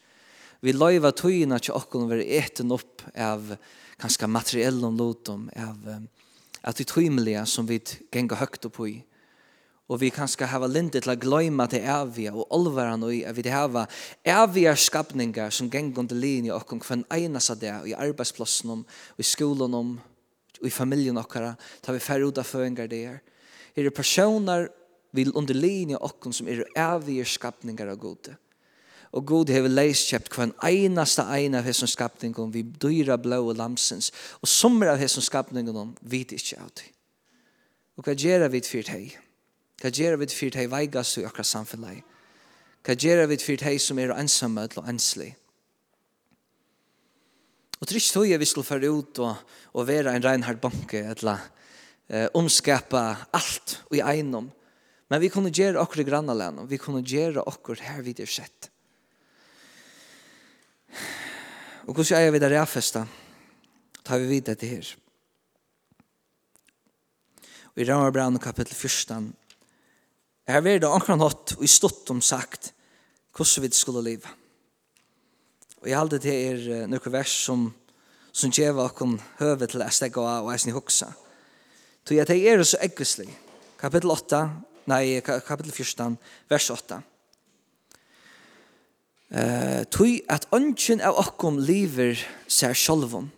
Vi 0.63 0.75
løyve 0.75 1.11
tøyina 1.15 1.59
til 1.59 1.75
okken 1.75 2.05
å 2.05 2.11
være 2.11 2.27
eten 2.39 2.71
opp 2.71 3.03
av 3.19 3.55
kanskje 3.99 4.29
materiell 4.31 4.79
om 4.87 4.95
lotum, 4.99 5.49
av 5.59 5.79
at 6.63 6.79
vi 6.79 6.85
tøymelige 6.87 7.43
som 7.51 7.67
vi 7.67 7.81
genga 8.11 8.39
høgt 8.39 8.69
opp 8.69 8.79
i 8.87 9.01
og 9.89 9.99
vi 9.99 10.09
kan 10.09 10.29
hava 10.47 10.67
lindet 10.67 11.03
til 11.03 11.11
a 11.11 11.15
gløyma 11.15 11.67
til 11.67 11.83
evige 11.83 12.31
og 12.31 12.47
olvaran 12.55 13.03
og 13.03 13.13
at 13.13 13.35
vi 13.35 13.49
hava 13.49 13.85
evige 14.25 14.75
skapningar 14.75 15.49
som 15.49 15.69
geng 15.69 15.97
under 15.97 16.15
linje 16.15 16.53
og 16.53 16.67
kvann 16.67 17.05
einas 17.11 17.49
av 17.49 17.59
det 17.59 17.73
og 17.73 17.89
i 17.89 17.93
arbeidsplassen 17.93 18.69
om, 18.69 18.85
og 18.85 19.19
i 19.19 19.23
skolen 19.23 19.73
om, 19.73 19.99
og 20.61 20.67
i 20.67 20.71
familjen 20.71 21.17
okkara 21.17 21.55
ta 21.81 21.91
vi 21.91 21.99
færre 21.99 22.27
ut 22.27 22.37
av 22.37 22.47
føringar 22.47 22.87
der 22.87 23.19
er 23.75 23.83
det 23.83 23.93
personer 23.93 24.69
vil 25.11 25.35
under 25.35 25.53
linje 25.53 25.97
og 25.97 26.33
som 26.33 26.47
er 26.47 26.63
evige 26.75 27.25
skapningar 27.25 27.91
av 27.91 27.99
gode 27.99 28.37
og 29.13 29.25
god 29.29 29.51
hever 29.53 29.69
leiskjøpt 29.69 30.31
kvann 30.33 30.55
einasta 30.65 31.27
eina 31.35 31.59
av 31.61 31.67
hessum 31.69 31.89
skapningum. 31.89 32.49
Vi 32.53 32.63
dyra 32.63 33.17
blå 33.21 33.43
og 33.51 33.59
lamsens 33.59 34.09
og 34.41 34.49
sommer 34.49 34.89
av 34.93 35.01
hessum 35.01 35.21
skapningum 35.21 35.93
vi 36.01 36.23
vet 36.23 36.33
ikke 36.33 36.65
det. 36.73 36.89
og 37.95 38.07
hva 38.07 38.15
gjerra 38.17 38.49
vi 38.49 38.61
fyrt 38.65 38.89
hei 38.89 39.13
Hva 39.83 39.89
gjør 39.91 40.15
vi 40.21 40.29
for 40.31 40.53
de 40.55 40.63
veigast 40.71 41.17
i 41.19 41.25
akkurat 41.27 41.49
samfunnet? 41.49 42.05
Hva 42.87 42.93
gjør 42.95 43.25
vi 43.27 43.37
for 43.41 43.59
de 43.59 43.73
som 43.83 43.97
er 43.99 44.13
ensomme 44.15 44.63
og 44.79 44.87
enslig? 44.87 45.33
Og 47.83 47.89
trist 47.91 48.13
tog 48.15 48.23
jeg 48.23 48.39
vi 48.39 48.47
skulle 48.47 48.63
føre 48.63 48.87
ut 48.95 49.19
og, 49.19 49.41
og 49.75 49.87
være 49.89 50.13
en 50.15 50.23
reinhard 50.23 50.61
banke 50.63 51.01
eller 51.03 51.41
eh, 52.07 52.29
omskapa 52.31 53.27
alt 53.35 53.75
i 53.91 53.99
eiendom. 53.99 54.47
Men 55.11 55.19
vi 55.19 55.27
kunne 55.27 55.51
gjøre 55.51 55.83
akkurat 55.83 56.05
i 56.05 56.07
grannalene, 56.07 56.63
vi 56.63 56.79
kunne 56.79 57.03
gjøre 57.03 57.43
akkurat 57.43 57.83
her 57.83 57.99
vi 58.07 58.15
det 58.15 58.29
sett. 58.31 58.71
Og 61.83 61.91
hvordan 61.91 62.21
er 62.21 62.29
jeg 62.29 62.37
ved 62.37 62.45
det 62.45 62.53
ræfeste? 62.55 63.03
Tar 64.07 64.23
vi 64.23 64.31
videre 64.31 64.55
til 64.55 64.77
her. 64.77 64.95
Og 67.75 67.83
i 67.83 67.91
Ramarbrand 67.91 68.39
kapittel 68.39 68.79
1 68.79 69.33
Her 70.47 70.61
var 70.61 70.79
det 70.79 70.89
akkurat 70.89 71.23
hatt 71.23 71.53
og 71.57 71.63
i 71.63 71.71
stått 71.71 72.09
om 72.11 72.19
sagt 72.21 72.73
hvordan 73.33 73.63
vi 73.63 73.69
skulle 73.73 74.03
leve. 74.03 74.29
Og 75.81 75.87
jeg 75.89 75.97
halte 75.97 76.19
det 76.21 76.33
er 76.33 76.85
noen 76.87 77.13
vers 77.13 77.31
som 77.45 77.71
som 78.33 78.51
djeva 78.51 78.87
okkom 78.89 79.17
høve 79.37 79.67
til 79.69 79.83
å 79.85 79.89
stegge 79.93 80.21
av 80.21 80.47
og 80.47 80.53
eisen 80.53 80.71
i 80.71 80.75
hoksa. 80.75 81.11
Så 82.03 82.17
jeg 82.17 82.27
tenker 82.27 82.57
er 82.57 82.65
så 82.65 82.79
egvislig. 82.83 83.29
Kapitel 83.79 84.11
8, 84.11 84.39
nei, 84.89 85.19
kapitel 85.21 85.71
14, 85.71 86.17
vers 86.49 86.69
8. 86.73 86.99
Uh, 89.33 89.81
tui 89.93 90.19
at 90.29 90.45
ongen 90.53 91.01
av 91.01 91.17
okkom 91.21 91.59
lever 91.61 92.19
seg 92.49 92.75
sjolvom, 92.77 93.29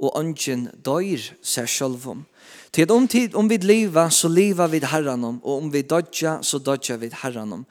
og 0.00 0.16
ongen 0.16 0.68
døyr 0.84 1.24
seg 1.44 1.68
sjolvom, 1.70 2.24
Tid 2.70 2.90
om 2.90 3.08
tid 3.08 3.34
om 3.34 3.48
vi 3.48 3.58
leva 3.58 4.10
så 4.10 4.28
leva 4.28 4.66
vi 4.66 4.78
Herren 4.84 5.24
om 5.24 5.38
och 5.44 5.58
om 5.58 5.70
vi 5.70 5.82
dodja 5.82 6.42
så 6.42 6.58
dodja 6.58 6.96
vi 6.96 7.10
Herren 7.12 7.52
om. 7.52 7.64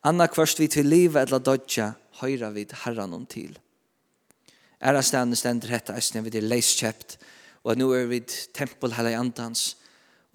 Anna 0.00 0.26
kvörst 0.26 0.60
vi 0.60 0.68
til 0.68 0.86
leva 0.86 1.22
eller 1.22 1.38
dodja 1.38 1.92
høyra 2.20 2.50
vi 2.50 2.66
Herren 2.84 3.12
om 3.12 3.26
till. 3.26 3.58
Ära 4.82 5.02
stannar 5.02 5.36
ständer 5.36 5.68
hetta 5.68 5.94
äsna 5.94 6.20
vi 6.20 6.38
er 6.38 6.42
leiskjept, 6.42 7.18
og 7.62 7.78
nu 7.78 7.92
er 7.94 8.08
vi 8.10 8.20
tempel 8.54 8.92
hela 8.96 9.14
andans, 9.18 9.76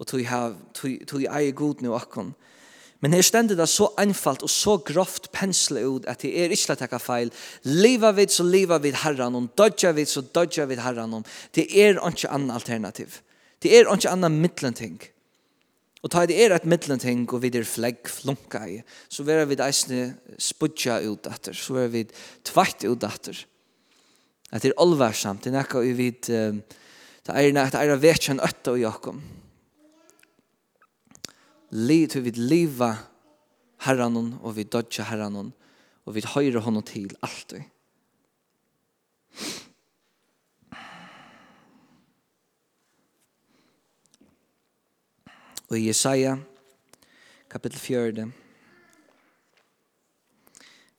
og 0.00 0.06
tog 0.06 0.24
ha 0.24 0.54
tog 0.72 1.22
i 1.22 1.50
god 1.52 1.82
nu 1.82 1.92
akon. 1.94 2.34
Men 3.00 3.12
her 3.12 3.22
stendet 3.22 3.58
det 3.58 3.68
så 3.68 3.92
einfalt 4.00 4.42
og 4.42 4.50
så 4.50 4.78
grovt 4.82 5.28
pensle 5.32 5.84
ut 5.86 6.06
at 6.10 6.24
det 6.24 6.32
er 6.34 6.50
ikke 6.54 6.74
å 6.74 6.78
takke 6.80 6.98
feil. 6.98 7.30
Liva 7.62 8.10
vid 8.16 8.32
så 8.34 8.42
liva 8.42 8.80
vid 8.82 8.96
herran 9.04 9.36
om, 9.38 9.50
dodja 9.54 9.92
vid 9.94 10.08
så 10.10 10.24
dodja 10.34 10.66
vid 10.66 10.80
herran 10.82 11.14
om. 11.20 11.26
Det 11.54 11.68
er 11.68 12.00
ikke 12.00 12.32
annet 12.32 12.56
alternativ. 12.56 13.20
Det 13.62 13.74
er 13.74 13.88
ikke 13.90 14.10
annet 14.10 14.34
middelenting. 14.34 14.98
Og 15.98 16.12
ta 16.14 16.22
det 16.30 16.36
er 16.38 16.54
et 16.54 16.66
middelenting, 16.68 17.24
og 17.34 17.42
vi 17.42 17.50
er 17.50 17.66
flegg 17.66 18.06
flunka 18.06 18.62
i, 18.70 18.76
så 19.10 19.24
vera 19.26 19.46
vi 19.50 19.58
eisne 19.58 20.12
spudja 20.38 21.00
ut 21.02 21.26
etter, 21.26 21.56
så 21.58 21.74
vera 21.74 21.90
vi 21.90 22.04
tvart 22.46 22.86
ut 22.86 23.06
etter. 23.08 23.40
Det 24.48 24.70
er 24.70 24.78
allværsamt, 24.78 25.42
det 25.42 25.50
er 25.50 25.58
nekka 25.58 25.82
vi 25.82 25.92
vid, 25.98 26.28
det 26.30 27.34
er 27.34 27.50
nekka, 27.52 27.82
det 27.82 27.96
er 27.96 28.04
vekjan 28.04 28.44
øtta 28.46 28.76
og 28.76 28.82
jakom. 28.84 29.18
Lid, 31.74 32.14
vi 32.14 32.28
vid 32.30 32.38
liva 32.40 32.92
herranon, 33.84 34.36
og 34.40 34.54
vi 34.56 34.68
dodja 34.70 35.04
herranon, 35.10 35.50
og 36.06 36.14
vi 36.14 36.24
høyre 36.24 36.62
honom 36.64 36.86
til 36.86 37.10
alt 37.26 37.58
vi. 37.58 37.64
i 45.76 45.86
Jesaja, 45.86 46.38
kapittel 47.50 47.78
4. 47.78 48.22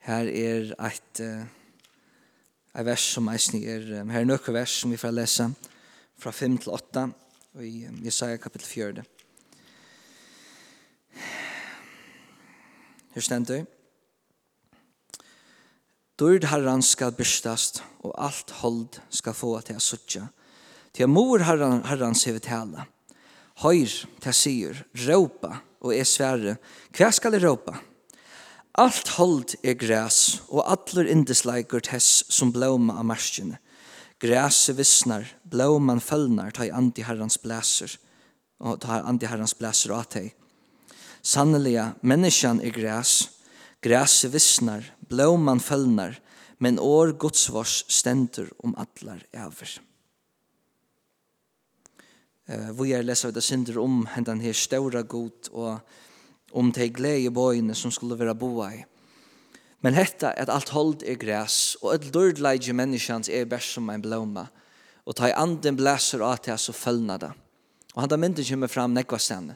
Her 0.06 0.28
er 0.30 0.68
et, 0.86 1.22
et 1.22 2.86
vers 2.86 3.06
som 3.16 3.32
eisen 3.34 3.64
er, 3.64 3.88
her 4.06 4.20
er 4.22 4.28
nøkker 4.30 4.54
vers 4.54 4.76
som 4.82 4.94
vi 4.94 5.00
får 5.02 5.16
lese 5.16 5.48
fra 6.22 6.32
5 6.32 6.60
til 6.62 6.76
8 6.76 7.08
i 7.66 7.88
Jesaja 8.06 8.38
kapittel 8.38 8.68
4. 8.68 9.08
Her 13.16 13.26
stender 13.26 13.66
Dord 16.20 16.46
herran 16.52 16.86
skal 16.86 17.16
bystast, 17.16 17.82
og 18.04 18.14
alt 18.22 18.52
hold 18.62 19.02
skal 19.10 19.34
få 19.34 19.56
til 19.66 19.80
å 19.80 19.84
suttja. 19.84 20.28
Til 20.94 21.08
mor 21.10 21.42
herran, 21.48 21.86
herran 21.88 22.14
ser 22.16 22.36
vi 22.36 22.44
tala. 22.44 22.86
Høyr, 23.60 23.92
ta 24.24 24.32
sier, 24.32 24.78
råpa, 25.04 25.58
og 25.84 25.92
er 25.92 26.08
svære. 26.08 26.56
Hva 26.96 27.10
skal 27.12 27.36
jeg 27.36 27.44
råpa? 27.44 27.74
Alt 28.80 29.10
hold 29.18 29.58
er 29.68 29.76
græs, 29.76 30.40
og 30.48 30.64
atler 30.72 31.10
indesleiker 31.12 31.84
tess 31.84 32.24
som 32.32 32.54
blåma 32.56 32.96
av 33.02 33.08
marskjene. 33.10 33.58
Græse 34.20 34.76
visnar, 34.76 35.28
blåman 35.44 36.00
følnar, 36.00 36.54
ta 36.56 36.68
i 36.68 36.72
antiherrans 36.76 37.40
blæser, 37.44 37.98
og 38.64 38.80
ta 38.84 39.02
antiherrans 39.08 39.56
blæser 39.60 39.92
og 39.96 40.06
atei. 40.06 40.30
Sanneliga, 41.20 41.94
menneskjan 42.00 42.64
er 42.64 42.76
græs, 42.76 43.30
græse 43.84 44.32
visnar, 44.32 44.88
blåman 45.12 45.60
følnar, 45.60 46.16
men 46.60 46.80
år 46.80 47.12
godsvars 47.20 47.84
stendur 47.92 48.52
om 48.64 48.76
atlar 48.80 49.24
æver. 49.36 49.80
Eh 52.50 52.72
vi 52.72 52.94
är 52.94 53.04
läsa 53.04 53.32
det 53.32 53.42
synder 53.42 53.78
om 53.78 54.06
hendan 54.06 54.40
här 54.40 54.54
stora 54.54 55.02
god 55.02 55.48
och 55.52 55.80
om 56.52 56.72
te 56.72 56.88
glädje 56.88 57.30
boyne 57.30 57.76
som 57.76 57.92
skulle 57.92 58.16
vara 58.16 58.34
boa 58.34 58.74
i. 58.74 58.86
Men 59.82 59.94
hetta 59.94 60.32
at 60.32 60.50
alt 60.50 60.70
hold 60.70 61.04
er 61.04 61.16
græs 61.16 61.78
og 61.82 61.94
at 61.94 62.14
dørdleige 62.14 62.74
menneskjans 62.74 63.30
er 63.30 63.46
best 63.46 63.74
som 63.74 63.90
ein 63.90 64.02
blomma 64.02 64.48
og 65.06 65.16
ta 65.16 65.30
i 65.30 65.36
anden 65.36 65.78
blæser 65.78 66.26
at 66.26 66.46
det 66.46 66.60
så 66.60 66.74
følna 66.74 67.18
det. 67.18 67.32
Og 67.94 68.02
han 68.02 68.10
da 68.10 68.18
mynden 68.18 68.46
kommer 68.46 68.68
fram 68.68 68.94
nekva 68.94 69.18
stene. 69.18 69.56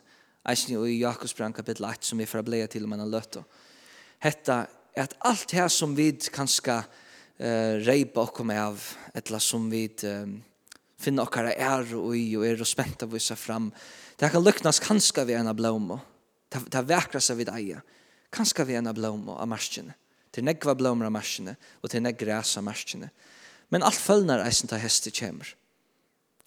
Eisen 0.50 0.86
i 0.86 1.00
Jakobs 1.00 1.34
brann 1.34 1.54
kapittel 1.54 1.86
8 1.86 2.06
som 2.06 2.20
vi 2.20 2.26
får 2.26 2.42
bleia 2.42 2.68
til 2.68 2.84
om 2.84 2.92
han 2.92 3.00
har 3.00 3.08
løtt. 3.08 3.38
Hetta 4.20 4.66
at 4.96 5.18
alt 5.26 5.52
her 5.52 5.68
som 5.68 5.96
vi 5.98 6.12
kanska 6.12 6.84
uh, 7.40 7.74
reipa 7.88 8.22
okkom 8.22 8.50
av, 8.50 8.80
etla 9.16 9.40
som 9.40 9.70
vi 9.72 9.88
uh, 10.04 10.28
finna 11.04 11.26
okkara 11.26 11.54
er 11.54 11.94
og 11.98 12.16
i 12.18 12.26
og 12.38 12.46
er 12.48 12.62
og 12.64 12.70
spent 12.70 13.04
av 13.06 13.12
vissa 13.14 13.36
fram. 13.40 13.72
Det 14.20 14.30
kan 14.32 14.44
luknas 14.44 14.80
kanska 14.84 15.26
vi 15.28 15.36
ena 15.38 15.54
blåmo. 15.54 16.00
Det 16.50 16.84
vekra 16.88 17.22
seg 17.22 17.42
vid 17.42 17.52
eia. 17.54 17.82
Kanska 18.34 18.66
vi 18.66 18.78
ena 18.78 18.94
blåmo 18.94 19.38
av 19.38 19.50
marskjene, 19.50 19.96
Til 20.34 20.46
negva 20.48 20.74
blåmer 20.74 21.06
av 21.06 21.14
marskjene 21.14 21.54
og 21.84 21.92
til 21.92 22.02
negva 22.02 22.26
græs 22.26 22.56
av 22.58 22.64
marskjene. 22.66 23.12
Men 23.70 23.84
alt 23.86 24.00
følnar 24.00 24.42
eisen 24.46 24.70
ta 24.70 24.80
hesti 24.82 25.12
kjemur. 25.14 25.52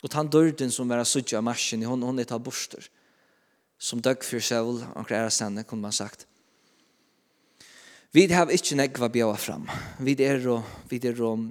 Og 0.03 0.11
tan 0.11 0.31
dörden 0.31 0.71
som 0.71 0.89
vera 0.89 1.05
sudja 1.05 1.39
av 1.39 1.45
marskjene, 1.47 1.87
hon, 1.87 2.03
hon 2.03 2.19
er 2.19 2.27
ta 2.27 2.39
borster. 2.39 2.89
Som 3.79 4.03
døg 4.03 4.25
fyr 4.25 4.43
sjøl, 4.43 4.83
anker 4.95 5.21
æra 5.21 5.31
senne, 5.31 5.65
kunne 5.65 5.87
man 5.87 5.95
sagt. 5.95 6.27
Vi 8.11 8.27
har 8.33 8.51
ikke 8.51 8.79
negva 8.79 9.09
bjåa 9.13 9.37
fram. 9.39 9.67
Vi 10.01 10.17
er 10.25 10.43
og, 10.51 10.67
vi 10.91 11.01
er 11.05 11.23
og 11.23 11.43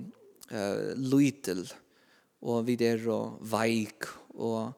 uh, 0.52 0.94
lytel, 0.96 1.64
lytel, 1.64 1.68
og 2.46 2.66
vi 2.68 2.78
der 2.78 3.02
og 3.10 3.40
veik 3.42 4.08
og 4.36 4.74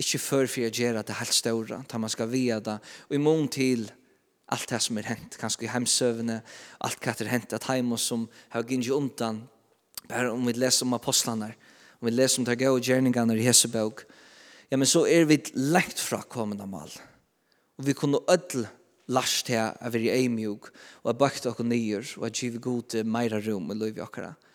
ikke 0.00 0.20
før 0.20 0.48
for 0.50 0.66
å 0.66 0.72
gjøre 0.72 1.04
det 1.08 1.16
helt 1.16 1.34
større, 1.34 1.80
da 1.88 2.00
man 2.00 2.12
skal 2.12 2.28
via 2.28 2.58
det, 2.60 2.76
og 3.08 3.16
i 3.16 3.22
mån 3.22 3.48
til 3.52 3.86
allt 4.52 4.68
det 4.70 4.80
som 4.84 4.98
er 5.00 5.08
hent, 5.08 5.38
kanskje 5.40 5.66
i 5.66 5.72
heimsøvne, 5.72 6.40
alt 6.84 7.00
hva 7.02 7.14
er 7.16 7.32
hent, 7.32 7.56
at 7.56 7.66
heim 7.70 7.94
og 7.96 8.00
som 8.02 8.26
har 8.52 8.66
gynnt 8.68 8.92
undan, 8.92 9.40
bare 10.06 10.30
om 10.34 10.44
vi 10.46 10.54
leser 10.54 10.86
om 10.86 10.94
apostlene, 10.98 11.50
om 11.98 12.10
vi 12.10 12.12
leser 12.12 12.42
om 12.42 12.46
det 12.46 12.58
gode 12.60 12.84
gjerningene 12.84 13.38
i 13.40 13.46
Hesebøk, 13.48 14.04
ja, 14.70 14.76
men 14.76 14.88
så 14.90 15.06
er 15.08 15.24
vi 15.30 15.40
lengt 15.56 16.02
fra 16.02 16.20
kommende 16.28 16.68
mal, 16.68 16.92
og 17.80 17.88
vi 17.88 17.96
kunne 17.96 18.22
ødel 18.30 18.68
lasht 19.08 19.48
her 19.48 19.72
av 19.78 19.88
å 19.88 19.94
være 19.94 20.14
eimjog, 20.18 20.68
og 21.02 21.10
jeg 21.10 21.20
bakte 21.22 21.50
oss 21.50 21.62
nyer, 21.64 22.04
og 22.18 22.28
jeg 22.28 22.36
giver 22.40 22.64
god 22.68 23.00
meira 23.06 23.40
rom 23.40 23.70
i 23.72 23.78
livet 23.78 24.02
akkurat. 24.04 24.45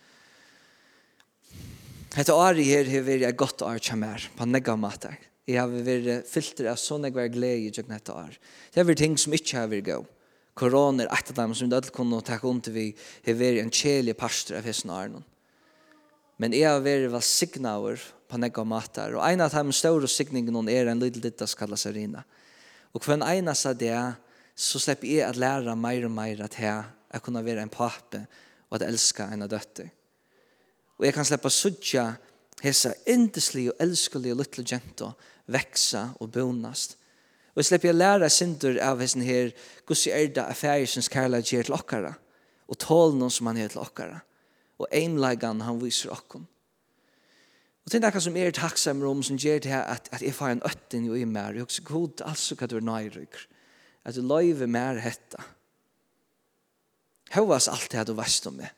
Hetta 2.12 2.36
ari 2.36 2.65
her 2.68 2.89
hevur 2.91 3.08
verið 3.08 3.30
eitt 3.30 3.38
gott 3.39 3.62
ár 3.63 3.77
hjá 3.80 3.96
mér, 3.96 4.25
på 4.36 4.44
negga 4.44 4.74
matar. 4.75 5.13
Eg 5.48 5.56
havi 5.56 5.80
verið 5.86 6.25
filter 6.27 6.68
av 6.68 6.80
so 6.80 6.98
negvar 7.00 7.30
gleði 7.32 7.70
í 7.70 7.72
jøgna 7.72 8.01
ár. 8.12 8.34
Det 8.74 8.84
er 8.84 8.98
ting 9.00 9.15
sum 9.15 9.32
ikki 9.38 9.56
hevur 9.56 9.84
go. 9.86 10.00
Korona 10.53 11.06
er 11.06 11.13
eitt 11.15 11.32
av 11.32 11.38
dem 11.39 11.53
sum 11.56 11.72
við 11.72 11.88
kunnu 11.96 12.20
taka 12.20 12.51
til 12.65 12.74
við 12.75 13.06
hevur 13.24 13.39
verið 13.39 13.62
ein 13.63 13.72
kjelig 13.72 14.18
pastor 14.20 14.60
av 14.60 14.68
hessin 14.68 14.91
arnon. 14.91 15.24
Men 16.38 16.51
eg 16.51 16.68
havi 16.68 16.84
verið 16.89 17.15
var 17.15 17.24
signaur 17.24 18.03
på 18.27 18.41
negga 18.44 18.68
matar 18.68 19.15
og 19.15 19.24
ein 19.24 19.39
av 19.39 19.56
þeim 19.56 19.72
stóru 19.72 20.08
signingen 20.12 20.56
hon 20.56 20.68
er 20.68 20.91
ein 20.91 21.00
lítil 21.00 21.24
ditta 21.24 21.48
skalla 21.48 21.80
serina. 21.80 22.25
Og 22.91 23.00
kvann 23.06 23.24
eina 23.24 23.56
sa 23.56 23.72
det 23.72 23.96
så 24.51 24.84
slepp 24.84 25.08
eg 25.08 25.24
at 25.24 25.39
læra 25.39 25.77
meir 25.80 26.10
og 26.10 26.12
meir 26.12 26.44
at 26.44 26.60
her, 26.60 26.91
at 27.08 27.24
kunna 27.24 27.39
vera 27.39 27.63
ein 27.63 27.72
pappa 27.72 28.25
og 28.68 28.82
at 28.82 28.89
elska 28.89 29.32
av 29.32 29.48
døtter 29.48 29.88
og 31.01 31.08
jeg 31.08 31.15
kan 31.17 31.25
slippe 31.25 31.50
å 31.50 31.53
sudja 31.53 32.03
hesa 32.62 32.91
indeslige 33.10 33.72
og 33.74 33.79
elskelige 33.81 34.36
og 34.36 34.43
lyttelig 34.43 35.08
veksa 35.50 36.03
og 36.22 36.29
bonast. 36.36 36.93
Og 37.51 37.63
jeg 37.63 37.72
slipper 37.72 37.89
jeg 37.89 37.98
lære 37.98 38.29
sindur 38.29 38.77
av 38.86 39.01
hessen 39.01 39.24
her 39.25 39.50
gussi 39.89 40.12
erda 40.13 40.46
affærisens 40.53 41.10
kærleik 41.10 41.50
gjer 41.50 41.65
til 41.65 41.75
okkara 41.75 42.13
og 42.70 42.77
tål 42.79 43.17
noen 43.17 43.34
som 43.34 43.50
han 43.50 43.58
gjer 43.58 43.74
til 43.74 43.81
okkara 43.81 44.22
og 44.77 44.93
einlegan 44.93 45.63
han 45.65 45.81
viser 45.81 46.13
okkom. 46.13 46.46
Og 47.81 47.91
til 47.91 48.03
nekka 48.03 48.22
som 48.22 48.38
er 48.38 48.53
takksammer 48.53 49.10
om 49.10 49.24
som 49.25 49.39
gjer 49.41 49.60
det 49.65 49.74
at, 49.74 50.05
at 50.13 50.22
jeg 50.22 50.38
får 50.38 50.53
en 50.53 50.63
øtten 50.70 51.10
jo 51.10 51.17
i 51.17 51.25
mer 51.25 51.58
jeg 51.58 51.65
også 51.65 51.88
god 51.89 52.22
altså 52.29 52.60
hva 52.60 52.70
du 52.70 52.77
er 52.77 52.86
nøyrykker 52.86 53.48
at 54.05 54.15
du 54.15 54.22
løyver 54.22 54.70
mer 54.70 55.01
hetta 55.01 55.41
Høvas 57.31 57.70
alt 57.72 57.89
det 57.89 58.05
du 58.05 58.13
veist 58.13 58.46
om 58.46 58.62
meg 58.62 58.70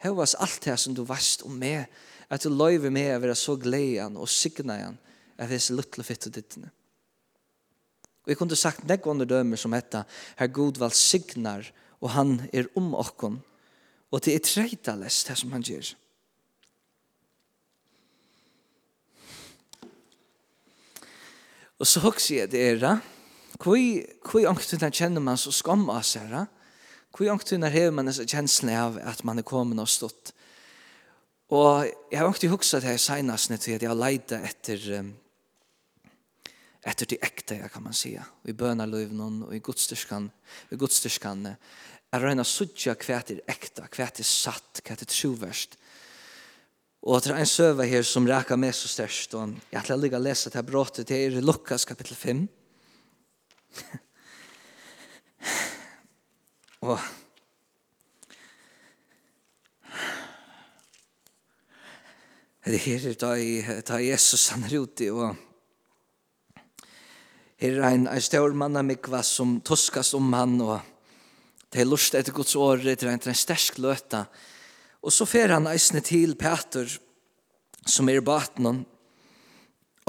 Høvas 0.00 0.36
alt 0.40 0.62
det 0.64 0.76
som 0.80 0.96
du 0.96 1.02
vast 1.04 1.44
om 1.44 1.56
meg, 1.60 1.86
at 2.30 2.44
du 2.44 2.52
løyver 2.52 2.92
meg 2.94 3.12
å 3.14 3.22
være 3.24 3.36
så 3.36 3.56
gledan 3.60 4.16
og 4.16 4.30
signajan 4.30 4.96
av 5.40 5.50
hese 5.50 5.74
luttle 5.74 6.04
fitte 6.06 6.32
dittene. 6.32 6.70
Og 8.24 8.32
jeg 8.32 8.38
kunne 8.38 8.58
sagt 8.58 8.84
negvående 8.88 9.26
dømer 9.28 9.60
som 9.60 9.74
hetta, 9.74 10.04
her 10.38 10.52
god 10.52 10.78
val 10.80 10.92
signar, 10.94 11.66
og 12.00 12.12
han 12.14 12.36
er 12.52 12.68
om 12.78 12.92
okkon, 12.96 13.40
og 14.10 14.22
det 14.24 14.36
er 14.36 14.44
treitalest 14.44 15.28
det 15.28 15.36
som 15.40 15.52
han 15.54 15.64
gjør. 15.64 15.92
Og 21.80 21.88
så 21.88 22.02
hokser 22.04 22.42
jeg 22.42 22.52
det 22.52 22.60
er, 22.60 23.00
hvor 23.60 24.48
angst 24.48 24.76
den 24.76 24.92
kjenner 24.92 25.24
man 25.24 25.40
så 25.40 25.52
skam 25.54 25.86
av 25.92 26.04
seg, 26.04 26.28
Hvor 27.10 27.26
langt 27.26 27.46
tiden 27.46 27.66
er 27.66 27.74
hever 27.74 27.94
man 27.94 28.08
en 28.08 28.28
kjensle 28.28 28.76
av 28.78 28.98
at 29.02 29.24
man 29.24 29.38
er 29.40 29.46
kommet 29.46 29.80
og 29.82 29.90
stått. 29.90 30.32
Og 31.50 31.88
jeg 32.12 32.20
har 32.20 32.30
ikke 32.30 32.52
hukset 32.52 32.84
det 32.84 32.92
her 32.92 33.02
senest 33.02 33.50
til 33.64 33.74
at 33.74 33.82
jeg 33.82 33.90
har 33.90 33.98
leidt 33.98 34.32
etter 34.36 34.86
etter 36.80 37.08
det 37.10 37.18
ekte, 37.20 37.58
kan 37.72 37.84
man 37.84 37.96
si. 37.96 38.14
I 38.16 38.56
bønerløyvnen 38.56 39.42
og 39.48 39.54
i 39.54 39.60
godstyrskan, 39.64 40.30
i 40.72 40.78
godstyrskan 40.80 41.50
er 41.50 42.22
røyna 42.22 42.44
suttja 42.46 42.94
hva 42.96 43.18
er 43.20 43.42
ekte, 43.50 43.84
hva 43.84 44.06
er 44.08 44.26
satt, 44.26 44.80
hva 44.86 44.96
er 44.96 45.10
troverst. 45.10 45.76
Og 47.00 47.20
det 47.24 47.32
er 47.32 47.40
en 47.40 47.48
søve 47.48 47.86
her 47.88 48.04
som 48.04 48.28
rækker 48.28 48.58
med 48.60 48.74
så 48.76 48.88
størst, 48.88 49.34
og 49.34 49.54
jeg 49.72 49.80
har 49.80 49.96
lyst 49.96 50.10
til 50.10 50.18
å 50.18 50.24
lese 50.24 50.50
det 50.50 50.60
her 50.60 50.68
bråttet, 50.68 51.08
det 51.08 51.20
er 51.26 51.44
Lukas 51.44 51.86
kapittel 51.88 52.16
5. 52.16 52.42
Og 56.80 56.96
Det 62.64 62.78
her 62.78 63.06
er 63.08 63.16
da, 63.18 63.30
da 63.82 63.96
Jesus 64.04 64.50
han 64.52 64.64
er 64.64 64.76
ute 64.84 65.08
og 65.10 65.34
her 67.60 67.80
er 67.80 67.88
en, 67.88 68.06
en 68.06 68.22
større 68.22 68.54
mann 68.56 68.78
av 68.78 68.84
mikva 68.86 69.22
som 69.26 69.58
tuskast 69.64 70.14
om 70.16 70.28
han 70.36 70.54
og 70.62 70.78
det 71.72 71.82
er 71.82 71.88
lust 71.88 72.14
etter 72.14 72.36
Guds 72.36 72.54
år 72.56 72.84
det 72.84 73.00
er 73.02 73.12
en, 73.12 73.20
en 73.20 73.36
stersk 73.36 73.80
løta. 73.82 74.24
Og 75.02 75.12
så 75.12 75.26
fer 75.28 75.52
han 75.54 75.68
eisne 75.70 76.00
til 76.04 76.36
Peter 76.38 76.88
som 77.88 78.08
er 78.08 78.20
i 78.20 78.24
baten 78.24 78.84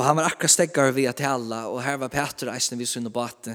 Og 0.01 0.05
han 0.07 0.17
var 0.17 0.31
akkurat 0.31 0.49
steggar 0.49 0.95
vi 0.95 1.03
at 1.05 1.19
tala, 1.21 1.67
og 1.69 1.83
her 1.85 1.99
var 2.01 2.09
Peter 2.09 2.49
eisen 2.49 2.79
vi 2.79 2.87
sunn 2.89 3.05
og 3.05 3.13
bate. 3.13 3.53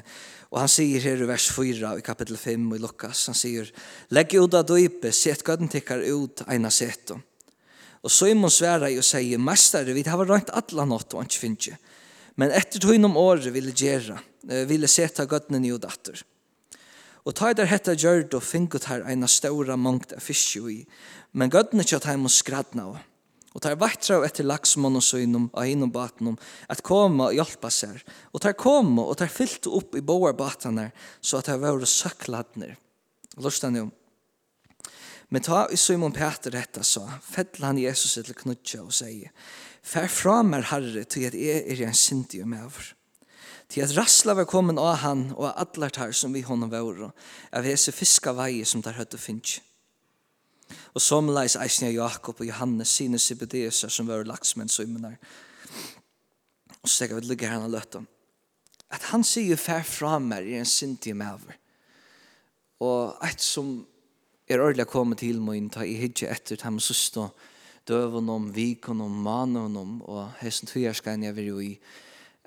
Og 0.53 0.61
han 0.63 0.71
sier 0.71 1.03
her 1.03 1.19
i 1.19 1.27
vers 1.27 1.49
4 1.51 1.97
i 1.99 2.05
kapittel 2.07 2.39
5 2.39 2.69
i 2.77 2.79
Lukas, 2.79 3.25
han 3.27 3.35
sier, 3.35 3.73
Legg 4.15 4.37
ut 4.39 4.55
av 4.55 4.63
døype, 4.69 5.11
set 5.11 5.43
gøden 5.43 5.67
tikkar 5.73 6.05
ut 6.07 6.45
eina 6.47 6.71
seto. 6.71 7.17
Og 8.07 8.15
Simon 8.15 8.53
sværa 8.55 8.93
i 8.93 9.01
og 9.01 9.09
sier, 9.09 9.43
Mestare, 9.43 9.91
vi 9.91 10.05
har 10.07 10.23
rønt 10.23 10.55
atla 10.55 10.87
nått 10.87 11.17
og 11.19 11.27
ikke 11.27 11.43
finnes 11.49 11.91
Men 12.39 12.55
etter 12.55 12.79
tog 12.79 12.95
innom 12.95 13.19
året 13.19 13.51
ville 13.51 13.75
gjera, 13.75 14.21
ville 14.71 14.87
seta 14.87 15.27
gødnen 15.27 15.67
i 15.67 15.75
og 15.75 15.83
datter. 15.83 16.23
Og 17.27 17.35
ta 17.35 17.51
der 17.59 17.67
hetta 17.67 17.97
gjørd 17.99 18.39
og 18.39 18.47
fingut 18.47 18.87
her 18.87 19.03
eina 19.03 19.27
ståra 19.27 19.75
mangt 19.75 20.15
av 20.15 20.23
fiskju 20.23 20.71
i, 20.71 20.81
men 21.33 21.51
gødnen 21.51 21.83
ikke 21.83 21.99
at 21.99 22.11
heim 22.13 22.31
skradna 22.31 22.87
av 22.93 23.03
og 23.57 23.63
tar 23.65 23.79
vaktra 23.81 24.19
etter 24.27 24.45
laksmån 24.45 24.99
og 24.99 25.05
søgnum 25.05 25.47
av 25.57 25.65
hinnom 25.65 25.89
batnum 25.93 26.35
at 26.69 26.83
koma 26.85 27.31
og 27.31 27.39
hjelpa 27.39 27.71
seg. 27.73 28.03
Og 28.37 28.43
tar 28.45 28.53
koma 28.61 29.07
og 29.09 29.17
tar 29.17 29.33
fyllt 29.33 29.65
opp 29.71 29.97
i 29.97 30.05
boar 30.05 30.37
batanar 30.37 30.91
så 31.25 31.41
at 31.41 31.49
det 31.49 31.57
var 31.63 31.81
søkladner. 31.89 32.75
Lorsta 33.41 33.71
nu. 33.73 33.87
Men 35.33 35.43
ta 35.43 35.65
i 35.73 35.77
Simon 35.81 36.13
Peter 36.13 36.53
detta 36.53 36.85
så, 36.85 37.03
fettel 37.25 37.65
han 37.65 37.81
Jesus 37.81 38.15
til 38.15 38.37
knutja 38.37 38.85
og 38.85 38.93
sier, 38.95 39.33
Fær 39.87 40.11
fra 40.11 40.41
meg, 40.43 40.67
Herre, 40.71 41.05
til 41.07 41.25
at 41.29 41.35
jeg 41.39 41.63
er 41.63 41.83
en 41.87 41.95
sintig 41.95 42.43
og 42.43 42.51
mever. 42.51 42.93
Til 43.71 43.83
at 43.85 43.95
rassla 43.97 44.35
var 44.35 44.49
kommet 44.51 44.79
av 44.83 45.01
han 45.03 45.29
og 45.35 45.49
av 45.49 45.63
allar 45.65 45.95
tar 45.95 46.13
som 46.15 46.35
vi 46.35 46.45
honom 46.47 46.71
var 46.71 47.09
av 47.55 47.67
hese 47.67 47.95
fiska 47.95 48.35
vei 48.35 48.65
som 48.67 48.83
der 48.83 48.99
høtte 48.99 49.19
og 49.19 49.23
finnst. 49.23 49.63
Og 50.97 51.03
som 51.03 51.29
leis 51.31 51.57
eisen 51.61 51.89
av 51.89 51.95
Jakob 51.95 52.41
og 52.41 52.49
Johannes 52.49 52.95
sine 52.99 53.21
Sibedeser 53.23 53.93
som 53.93 54.09
var 54.09 54.27
laksmenn 54.27 54.73
søymenar. 54.73 55.19
Og 56.81 56.89
så 56.89 57.03
tenker 57.03 57.21
vi 57.21 57.31
ligger 57.31 57.53
her 57.53 57.67
og 57.67 57.75
løtt 57.75 57.99
om. 58.01 58.07
At 58.95 59.11
han 59.11 59.25
sier 59.27 59.55
jo 59.55 59.61
fær 59.61 59.85
fra 59.87 60.17
meg 60.23 60.47
i 60.47 60.57
en 60.61 60.69
sinti 60.69 61.15
maver. 61.17 61.59
Og 62.85 63.17
et 63.27 63.43
som 63.43 63.81
er 64.47 64.63
ordelig 64.63 64.87
kommet 64.91 65.23
til 65.25 65.41
min 65.43 65.71
ta 65.73 65.85
i 65.85 65.97
hidje 65.99 66.31
etter 66.31 66.61
ham 66.63 66.79
og 66.79 66.85
søstå 66.87 67.29
døven 67.87 68.29
om, 68.31 68.51
viken 68.55 69.01
om, 69.03 69.23
manen 69.23 69.79
om 69.79 69.99
og 70.03 70.37
hesten 70.41 70.71
tog 70.71 70.83
jeg 70.83 71.35
vil 71.37 71.47
jo 71.47 71.59
i 71.63 71.73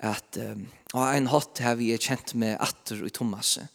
at 0.00 0.38
um, 0.40 0.64
og 0.94 1.02
en 1.04 1.28
hatt 1.28 1.60
har 1.60 1.76
vi 1.76 1.92
kjent 2.00 2.34
med 2.40 2.56
atter 2.60 3.02
i 3.04 3.12
Thomaset 3.12 3.68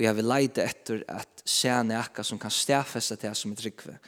Og 0.00 0.06
jeg 0.06 0.16
vil 0.16 0.30
leide 0.30 0.64
etter 0.64 1.02
at 1.12 1.42
se 1.44 1.68
nekka 1.84 2.24
som 2.24 2.38
kan 2.40 2.52
stafeste 2.52 3.18
til 3.20 3.34
som 3.36 3.52
er 3.52 3.66
rikve. 3.66 3.98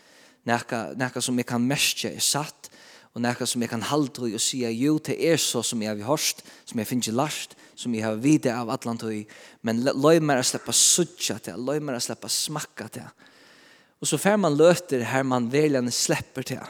Nekka, 0.49 1.21
som 1.21 1.37
jeg 1.37 1.47
kan 1.47 1.61
mestje 1.61 2.15
er 2.17 2.25
satt, 2.25 2.71
og 3.13 3.21
nekka 3.21 3.45
som 3.45 3.61
jeg 3.61 3.69
kan 3.69 3.85
halde 3.85 4.31
og 4.31 4.41
si 4.41 4.63
jo, 4.65 4.95
det 5.05 5.19
er 5.21 5.37
så 5.37 5.61
som 5.61 5.83
jeg 5.85 5.93
har 5.93 6.09
hørt, 6.09 6.41
som 6.65 6.81
jeg 6.81 6.89
finner 6.89 7.13
last, 7.19 7.53
som 7.77 7.93
jeg 7.93 8.07
har 8.07 8.17
vite 8.25 8.55
av 8.57 8.73
atlantøy, 8.73 9.27
men 9.61 9.83
løy 9.85 10.23
meg 10.25 10.41
å 10.41 10.47
slippe 10.49 10.73
suttje 10.73 11.37
til, 11.45 11.61
løy 11.61 11.77
meg 11.85 11.99
å 11.99 12.01
slippe 12.01 12.31
smakka 12.33 12.89
til. 12.97 13.11
Og 14.01 14.09
så 14.09 14.17
fer 14.17 14.41
man 14.41 14.57
løter 14.57 15.05
her 15.13 15.29
man 15.29 15.51
veljende 15.53 15.93
slipper 15.93 16.47
til. 16.55 16.65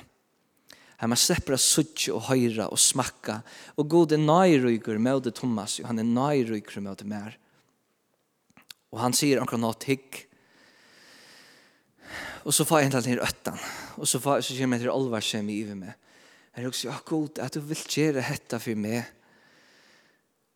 Her 0.99 1.13
man 1.15 1.21
slipper 1.21 1.55
å 1.55 1.63
suttje 1.63 2.11
og 2.17 2.27
høyre 2.27 2.67
og 2.75 2.83
smakka, 2.83 3.39
og 3.79 3.87
god 3.95 4.17
er 4.19 4.27
nøyryker 4.27 4.99
med 4.99 5.31
Thomas, 5.39 5.79
og 5.79 5.93
han 5.93 6.03
er 6.03 6.11
nøyryker 6.11 6.83
med 6.83 7.07
mer. 7.07 7.39
Og 8.93 9.01
han 9.01 9.17
sier 9.17 9.41
omkring 9.41 9.63
noe 9.63 9.77
hikk. 9.89 10.27
Og 12.43 12.55
så 12.55 12.67
får 12.67 12.81
jeg 12.81 12.89
hentet 12.91 13.09
til 13.09 13.23
øtten. 13.23 13.59
Og 13.97 14.09
så, 14.09 14.21
får, 14.21 14.43
så 14.45 14.57
kommer 14.59 14.79
jeg 14.79 14.87
til 14.87 14.95
alvar 14.95 15.25
som 15.25 15.49
jeg 15.49 15.63
giver 15.63 15.79
meg. 15.79 15.99
Jeg 16.53 16.75
sier, 16.77 16.91
ja, 16.93 16.99
god, 17.09 17.41
at 17.41 17.55
du 17.57 17.63
vil 17.65 17.85
gjøre 17.89 18.21
dette 18.21 18.61
for 18.61 18.81
meg. 18.83 19.07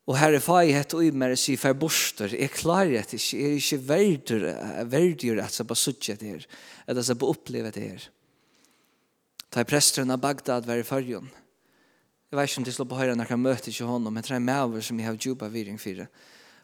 Og 0.07 0.19
her 0.21 0.37
er 0.37 0.43
fag 0.43 0.69
faghet 0.69 0.95
og 0.95 1.03
i 1.03 1.11
meg 1.11 1.33
og 1.35 1.41
sier, 1.41 1.59
for 1.59 1.79
borster, 1.79 2.35
jeg 2.37 2.53
klarer 2.55 2.93
det 2.93 3.17
ikke, 3.17 3.39
jeg 3.41 3.47
er 3.49 3.57
ikke 3.59 3.79
verdur, 3.89 4.45
verdur 4.93 5.41
at 5.43 5.57
jeg 5.59 5.67
bare 5.67 5.81
suttet 5.81 6.21
det 6.21 6.29
her, 6.29 6.45
at 6.87 7.01
jeg 7.01 7.19
bare 7.19 7.33
opplever 7.35 7.75
det 7.75 7.89
her. 7.89 8.05
Da 9.51 9.63
er 9.63 9.67
presteren 9.67 10.15
av 10.15 10.21
Bagdad 10.23 10.69
var 10.69 10.79
i 10.79 10.87
fargen. 10.87 11.27
Jeg 12.31 12.39
vet 12.39 12.51
ikke 12.51 12.61
om 12.61 12.67
de 12.69 12.75
slår 12.77 12.89
på 12.91 13.01
høyre 13.01 13.19
når 13.19 13.33
jeg 13.33 13.41
møter 13.41 13.73
ikke 13.73 13.89
honom, 13.89 14.15
men 14.15 14.23
det 14.23 14.35
er 14.37 14.43
med 14.47 14.63
over 14.63 14.85
som 14.85 14.99
jeg 15.01 15.09
har 15.09 15.19
jobbet 15.19 15.55
viring 15.55 15.81
for 15.81 16.03
det. 16.03 16.07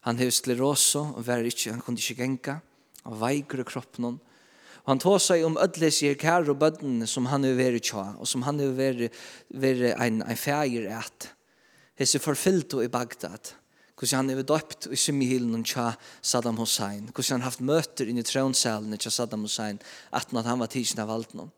Han 0.06 0.18
hevde 0.18 0.34
skleroso, 0.34 1.04
og 1.16 1.26
var 1.26 1.46
ikke, 1.46 1.70
han 1.70 1.82
kunne 1.84 2.00
ikke 2.02 2.18
genka. 2.18 2.58
Han 3.04 3.22
i 3.30 3.42
kroppen 3.46 4.04
hon. 4.04 4.20
Og 4.82 4.90
han 4.90 4.98
tog 4.98 5.20
seg 5.22 5.44
om 5.46 5.58
ødeles 5.62 6.00
i 6.02 6.14
kære 6.18 6.50
og 6.50 6.58
bøddene 6.58 7.06
som 7.06 7.28
han 7.30 7.44
hevde 7.46 7.60
vært 7.62 7.86
tja, 7.86 8.16
og 8.18 8.26
som 8.26 8.42
han 8.42 8.58
hevde 8.58 8.78
vært, 8.78 9.18
vært 9.54 9.94
en, 9.94 10.22
en 10.26 10.38
feir 10.38 10.88
et. 10.90 11.28
Hesse 11.98 12.18
forfyllt 12.18 12.74
i 12.82 12.90
Bagdad. 12.90 13.54
Hvordan 13.94 14.24
han 14.24 14.32
hevde 14.32 14.48
døpt 14.50 14.88
i 14.90 14.98
symmehilen 14.98 15.62
tja 15.62 15.92
Saddam 16.18 16.58
Hussein. 16.58 17.06
Hvordan 17.12 17.38
han 17.38 17.46
haft 17.46 17.62
møter 17.62 18.10
inn 18.10 18.18
i 18.18 18.26
trånsalene 18.26 18.98
tja 18.98 19.12
Saddam 19.14 19.46
Hussein, 19.46 19.78
at 20.10 20.34
han 20.34 20.58
var 20.58 20.72
tidsen 20.72 21.04
av 21.04 21.14
alt 21.14 21.36
noen 21.38 21.52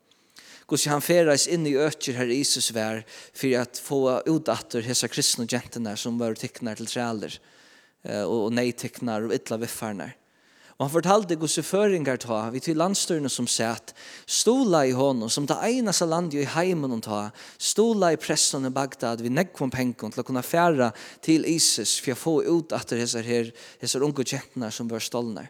Hvordan 0.65 0.95
han 0.95 1.01
feres 1.01 1.47
in 1.47 1.67
i 1.67 1.75
öker 1.77 2.13
här 2.13 2.25
Jesus 2.25 2.71
vär 2.71 3.05
för 3.33 3.59
att 3.59 3.77
få 3.77 4.21
utdatter 4.25 4.81
hese 4.81 5.07
kristne 5.07 5.47
kristna 5.47 5.97
som 5.97 6.17
var 6.17 6.33
tecknar 6.33 6.75
till 6.75 6.87
träler 6.87 7.39
og 8.05 8.53
neiteknar 8.53 9.25
og 9.25 9.33
ytla 9.35 9.57
viffarnar. 9.61 10.13
Og 10.75 10.83
han 10.83 10.91
fortalte 10.91 11.37
gos 11.39 11.55
føringar 11.63 12.17
ta, 12.19 12.41
vi 12.51 12.59
til 12.59 12.75
landstyrne 12.75 13.29
som 13.31 13.47
sett, 13.47 13.93
stola 14.27 14.81
i 14.83 14.91
honom, 14.91 15.29
som 15.31 15.45
det 15.47 15.55
einast 15.63 16.03
landet 16.03 16.41
i 16.41 16.49
heimen 16.51 16.91
hon 16.91 17.03
ta, 17.03 17.29
stola 17.55 18.09
i 18.11 18.19
pressen 18.19 18.67
i 18.67 18.73
Bagdad, 18.75 19.23
vi 19.23 19.31
nekkom 19.31 19.71
pengon 19.71 20.11
til 20.11 20.19
å 20.19 20.27
kunne 20.27 20.43
færa 20.43 20.89
til 21.23 21.47
ISIS, 21.47 21.95
for 22.03 22.11
å 22.11 22.19
få 22.19 22.35
ut 22.43 22.75
at 22.75 22.91
det 22.91 23.07
her, 23.23 23.53
hessar 23.79 24.03
unge 24.03 24.27
kjentnar 24.27 24.75
som 24.75 24.91
var 24.91 24.99
stolnar. 24.99 25.47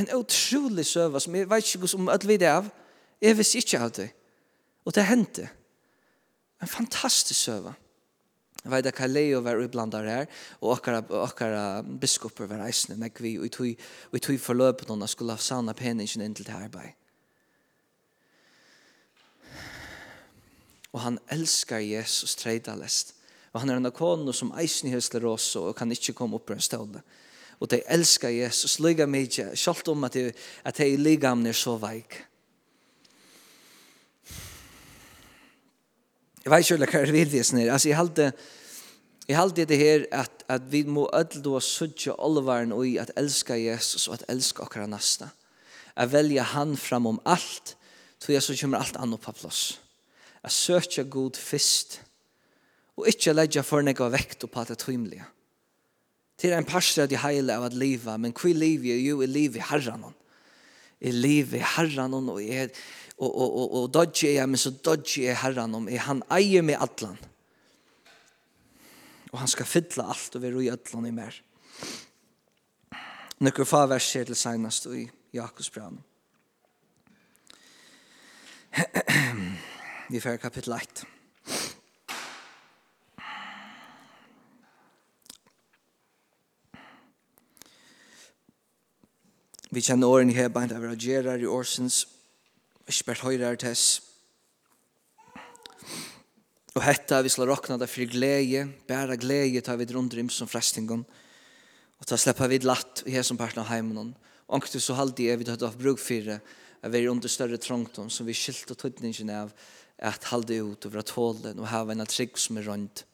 En 0.00 0.08
utrolig 0.16 0.86
søva 0.88 1.20
som 1.20 1.36
jeg 1.36 1.50
vet 1.50 1.68
ikke 1.68 1.92
om 1.98 2.08
at 2.08 2.24
vi 2.24 2.40
det 2.40 2.48
av, 2.48 2.72
jeg 3.20 3.36
visste 3.36 3.60
ikke 3.60 3.84
av 3.84 3.92
det. 4.00 4.08
Og 4.88 4.96
det 4.96 5.04
hendte. 5.06 5.44
En 6.62 6.72
fantastisk 6.72 7.36
søva. 7.36 7.76
Jeg 8.62 8.70
vet 8.70 8.86
at 8.86 8.94
Kaleo 8.94 9.40
var 9.42 9.58
iblandar 9.58 10.06
her, 10.06 10.28
og 10.60 10.76
akkara, 10.76 11.00
akkara 11.24 11.62
biskoper 11.82 12.46
var 12.46 12.62
eisne, 12.68 12.94
meg 13.00 13.18
vi, 13.18 13.34
og 13.42 13.48
vi 14.12 14.22
tog 14.22 14.38
forløpet 14.38 14.86
noen 14.90 15.08
skulle 15.10 15.34
ha 15.34 15.42
sanna 15.42 15.74
peningen 15.74 16.22
inn 16.22 16.36
til 16.38 16.46
det 16.46 16.54
arbeid. 16.54 16.94
Og 20.92 21.00
han 21.00 21.18
elskar 21.32 21.80
Jesus 21.82 22.36
treidalest. 22.38 23.16
Og 23.52 23.60
han 23.60 23.70
er 23.72 23.80
en 23.80 23.88
akono 23.88 24.32
som 24.36 24.52
eisne 24.60 24.92
hesler 24.92 25.26
også, 25.28 25.68
og 25.68 25.76
kan 25.76 25.90
ikke 25.92 26.14
komme 26.16 26.38
opp 26.38 26.46
på 26.48 26.56
en 26.56 26.62
stående. 26.62 27.02
Og 27.62 27.70
de 27.70 27.82
elskar 27.90 28.32
Jesus, 28.32 28.78
lyga 28.82 29.06
mykje, 29.06 29.52
sjalt 29.58 29.88
om 29.92 30.04
at 30.06 30.16
de, 30.16 30.30
at 30.64 30.78
de 30.78 30.94
ligamne 30.96 31.52
er 31.52 31.56
så 31.56 31.76
veik. 31.80 32.22
Jeg 36.42 36.50
vet 36.50 36.70
ikke 36.70 36.86
hva 36.90 37.02
jeg 37.06 37.14
vil 37.14 37.44
sånn 37.46 37.60
her. 37.62 37.70
Altså, 37.74 37.90
jeg 37.90 37.98
halte, 37.98 38.30
jeg 39.28 39.38
halte 39.38 39.66
det 39.68 39.78
her 39.78 40.06
at, 40.10 40.42
at 40.50 40.64
vi 40.72 40.82
må 40.82 41.06
ødel 41.14 41.54
og 41.54 41.62
sødje 41.62 42.16
olvaren 42.18 42.74
og 42.74 42.86
i 42.88 42.96
at 42.98 43.12
elska 43.16 43.54
Jesus 43.58 44.08
og 44.08 44.18
at 44.18 44.26
elska 44.32 44.66
okkara 44.66 44.88
nasta. 44.90 45.30
At 45.94 46.10
velja 46.10 46.42
han 46.54 46.74
fram 46.76 47.06
om 47.06 47.20
alt, 47.28 47.76
så 48.18 48.32
jeg 48.32 48.42
så 48.42 48.56
kommer 48.58 48.82
alt 48.82 48.98
annet 48.98 49.22
på 49.22 49.34
plass. 49.38 49.78
At 50.42 50.54
søkja 50.54 51.04
god 51.06 51.38
fyrst, 51.38 52.00
og 52.98 53.06
ikke 53.08 53.34
legge 53.36 53.62
for 53.64 53.84
nega 53.84 54.08
vekt 54.12 54.42
på 54.42 54.60
at 54.60 54.72
det 54.72 54.80
tøymelige. 54.82 55.24
Det 56.40 56.50
er 56.50 56.58
en 56.58 56.66
parstre 56.66 57.04
av 57.04 57.10
de 57.12 57.20
heile 57.22 57.54
av 57.54 57.68
at 57.68 57.76
liva, 57.78 58.16
men 58.18 58.34
hva 58.34 58.50
liv 58.56 58.88
er 58.90 58.98
jo 58.98 59.20
i 59.22 59.28
liv 59.30 59.56
i 59.56 59.62
herran. 59.62 60.10
I 61.02 61.12
liv 61.14 61.54
i 61.54 61.62
herran, 61.76 62.14
og 62.18 62.40
jeg 62.42 62.72
og, 63.22 63.30
og, 63.30 63.50
og, 63.54 63.74
og 63.78 63.90
dodge 63.94 64.32
er 64.34 64.48
men 64.50 64.58
så 64.58 64.72
dodge 64.74 65.28
er 65.30 65.38
herran 65.44 65.74
om, 65.78 65.88
er 65.88 66.02
han 66.08 66.22
eier 66.34 66.64
med 66.66 66.80
atlan. 66.82 67.18
Og 69.32 69.38
han 69.40 69.48
skal 69.48 69.68
fylla 69.68 70.08
alt 70.12 70.36
og 70.36 70.42
være 70.42 70.64
i 70.64 70.70
atlan 70.72 71.06
i 71.08 71.14
mer. 71.14 71.38
Nøkker 73.42 73.66
fa 73.66 73.86
vers 73.90 74.12
her 74.14 74.26
til 74.28 74.38
seinast 74.38 74.86
i 74.90 75.06
Jakobs 75.34 75.70
brann. 75.70 76.02
Vi 80.12 80.20
fer 80.20 80.36
kapittel 80.36 80.74
1. 80.76 81.04
Vi 89.72 89.80
kjenner 89.80 90.06
årene 90.06 90.34
her, 90.36 90.50
bare 90.52 90.68
det 90.68 90.76
er 90.76 90.90
å 90.90 90.96
gjøre 90.98 91.38
i 91.40 91.48
årsens, 91.48 92.02
ikke 92.88 93.10
bare 93.10 93.26
høyre 93.26 93.52
er 93.52 93.60
tess. 93.60 94.00
Og 96.72 96.80
hetta 96.86 97.20
vi 97.22 97.30
slår 97.32 97.50
råkna 97.52 97.76
det 97.80 97.90
for 97.92 98.08
glede, 98.08 98.64
bæra 98.88 99.18
glede 99.20 99.60
tar 99.60 99.76
vi 99.76 99.86
rundt 99.92 100.16
rymt 100.16 100.32
som 100.32 100.48
frestingen, 100.48 101.04
og 102.00 102.08
ta 102.08 102.16
sleppa 102.18 102.48
vi 102.50 102.62
latt 102.64 103.04
i 103.06 103.12
hesson 103.14 103.38
parten 103.38 103.60
av 103.62 103.68
heimen. 103.68 104.14
Og 104.48 104.58
anktu 104.58 104.80
så 104.80 104.96
halde 104.98 105.22
jeg 105.22 105.38
vi 105.38 105.46
tatt 105.46 105.62
av 105.66 105.76
bruk 105.78 106.00
for 106.02 106.32
at 106.32 106.90
vi 106.90 106.98
er 106.98 107.12
under 107.12 107.30
større 107.30 107.60
trångtom, 107.60 108.08
som 108.10 108.26
vi 108.26 108.34
skilt 108.34 108.72
og 108.72 108.80
tøytningen 108.80 109.30
av 109.30 109.52
at 110.02 110.24
halde 110.32 110.58
ut 110.58 110.86
over 110.88 111.02
at 111.02 111.12
hålen 111.14 111.60
og 111.60 111.68
hava 111.70 111.94
en 111.94 112.06
trygg 112.08 112.40
som 112.40 112.58
er 112.58 112.66
rundt. 112.66 113.04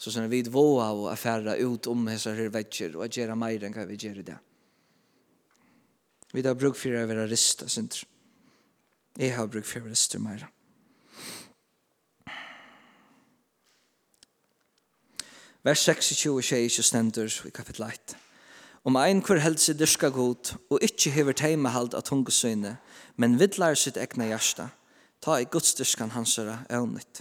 Så 0.00 0.14
sånn 0.14 0.30
vi 0.32 0.40
våga 0.48 0.86
og 0.96 1.10
affæra 1.12 1.58
ut 1.60 1.90
om 1.92 2.06
hessar 2.08 2.38
her 2.38 2.48
vetsjer 2.54 2.94
og 2.96 3.04
at 3.04 3.18
gjerra 3.18 3.36
meir 3.36 3.66
enn 3.66 3.74
hva 3.76 3.84
vi 3.84 3.98
gjerra 4.00 4.24
det. 4.30 4.38
Vi 6.32 6.44
tar 6.46 6.56
bruk 6.56 6.78
for 6.78 6.94
å 6.94 7.04
være 7.10 7.26
rista, 7.28 7.68
synder. 7.68 8.06
Jeg 9.20 9.36
har 9.36 9.46
brukt 9.46 9.66
for 9.68 9.84
rester 9.84 10.18
mer. 10.18 10.46
Vers 15.62 15.78
26 15.84 16.30
og 16.32 16.38
ikke 16.40 16.82
stender 16.82 17.28
i 17.46 17.50
kapittel 17.50 17.84
1. 17.84 18.14
Om 18.84 18.96
ein 18.96 19.20
kvar 19.20 19.42
held 19.44 19.60
seg 19.60 19.76
dyrka 19.76 20.08
god, 20.08 20.54
og 20.72 20.80
ikkje 20.80 21.12
hever 21.12 21.36
teimehald 21.36 21.92
av 21.92 22.06
tungesøyne, 22.08 22.78
men 23.20 23.36
vidlar 23.36 23.76
sitt 23.76 23.98
egna 24.00 24.30
hjärsta, 24.30 24.70
ta 25.20 25.36
i 25.36 25.44
gudsdyrskan 25.44 26.14
hansara 26.16 26.62
evnigt. 26.70 27.20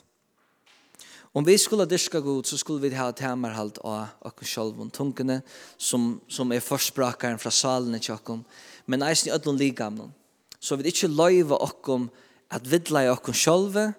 Om 1.36 1.44
vi 1.46 1.58
skulle 1.60 1.86
dyrka 1.86 2.24
god, 2.24 2.48
så 2.48 2.58
skulle 2.58 2.88
vi 2.88 2.96
ha 2.96 3.10
temerhald 3.12 3.82
av 3.84 4.16
okkur 4.24 4.48
sjolvun 4.48 4.96
tungene, 4.96 5.42
som, 5.78 6.22
som 6.32 6.56
er 6.56 6.64
forsprakaren 6.64 7.44
fra 7.44 7.52
salen 7.52 8.00
i 8.00 8.00
tjokken, 8.00 8.46
men 8.88 9.04
eisen 9.04 9.34
i 9.34 9.36
ödlun 9.36 9.60
ligamnum 9.60 10.16
så 10.60 10.76
vi 10.76 10.92
ikke 10.92 11.12
løyve 11.12 11.58
okkom 11.58 12.10
at 12.52 12.66
vidla 12.68 13.06
i 13.06 13.12
okkom 13.12 13.36
sjølve 13.38 13.92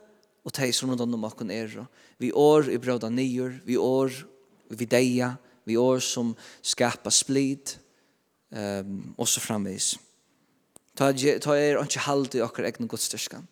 og 0.44 0.53
teg 0.57 0.75
som 0.75 0.90
rundt 0.90 1.05
om 1.05 1.25
okkom 1.29 1.51
er. 1.55 1.73
Vi 2.20 2.33
år 2.33 2.70
i 2.73 2.79
brøda 2.81 3.09
nyer, 3.12 3.61
vi 3.64 3.77
år 3.77 4.12
vi 4.70 4.87
deia, 4.87 5.35
vi 5.66 5.77
år 5.77 6.01
som 6.05 6.35
skapa 6.62 7.11
splid, 7.11 7.77
um, 8.51 9.14
og 9.18 9.29
så 9.29 9.42
framvis. 9.42 9.94
Ta, 10.96 11.11
ta 11.12 11.57
er 11.57 11.81
ikke 11.81 12.07
halde 12.07 12.38
i 12.38 12.44
okkar 12.44 12.68
egnu 12.68 12.88
godstyrskan. 12.90 13.46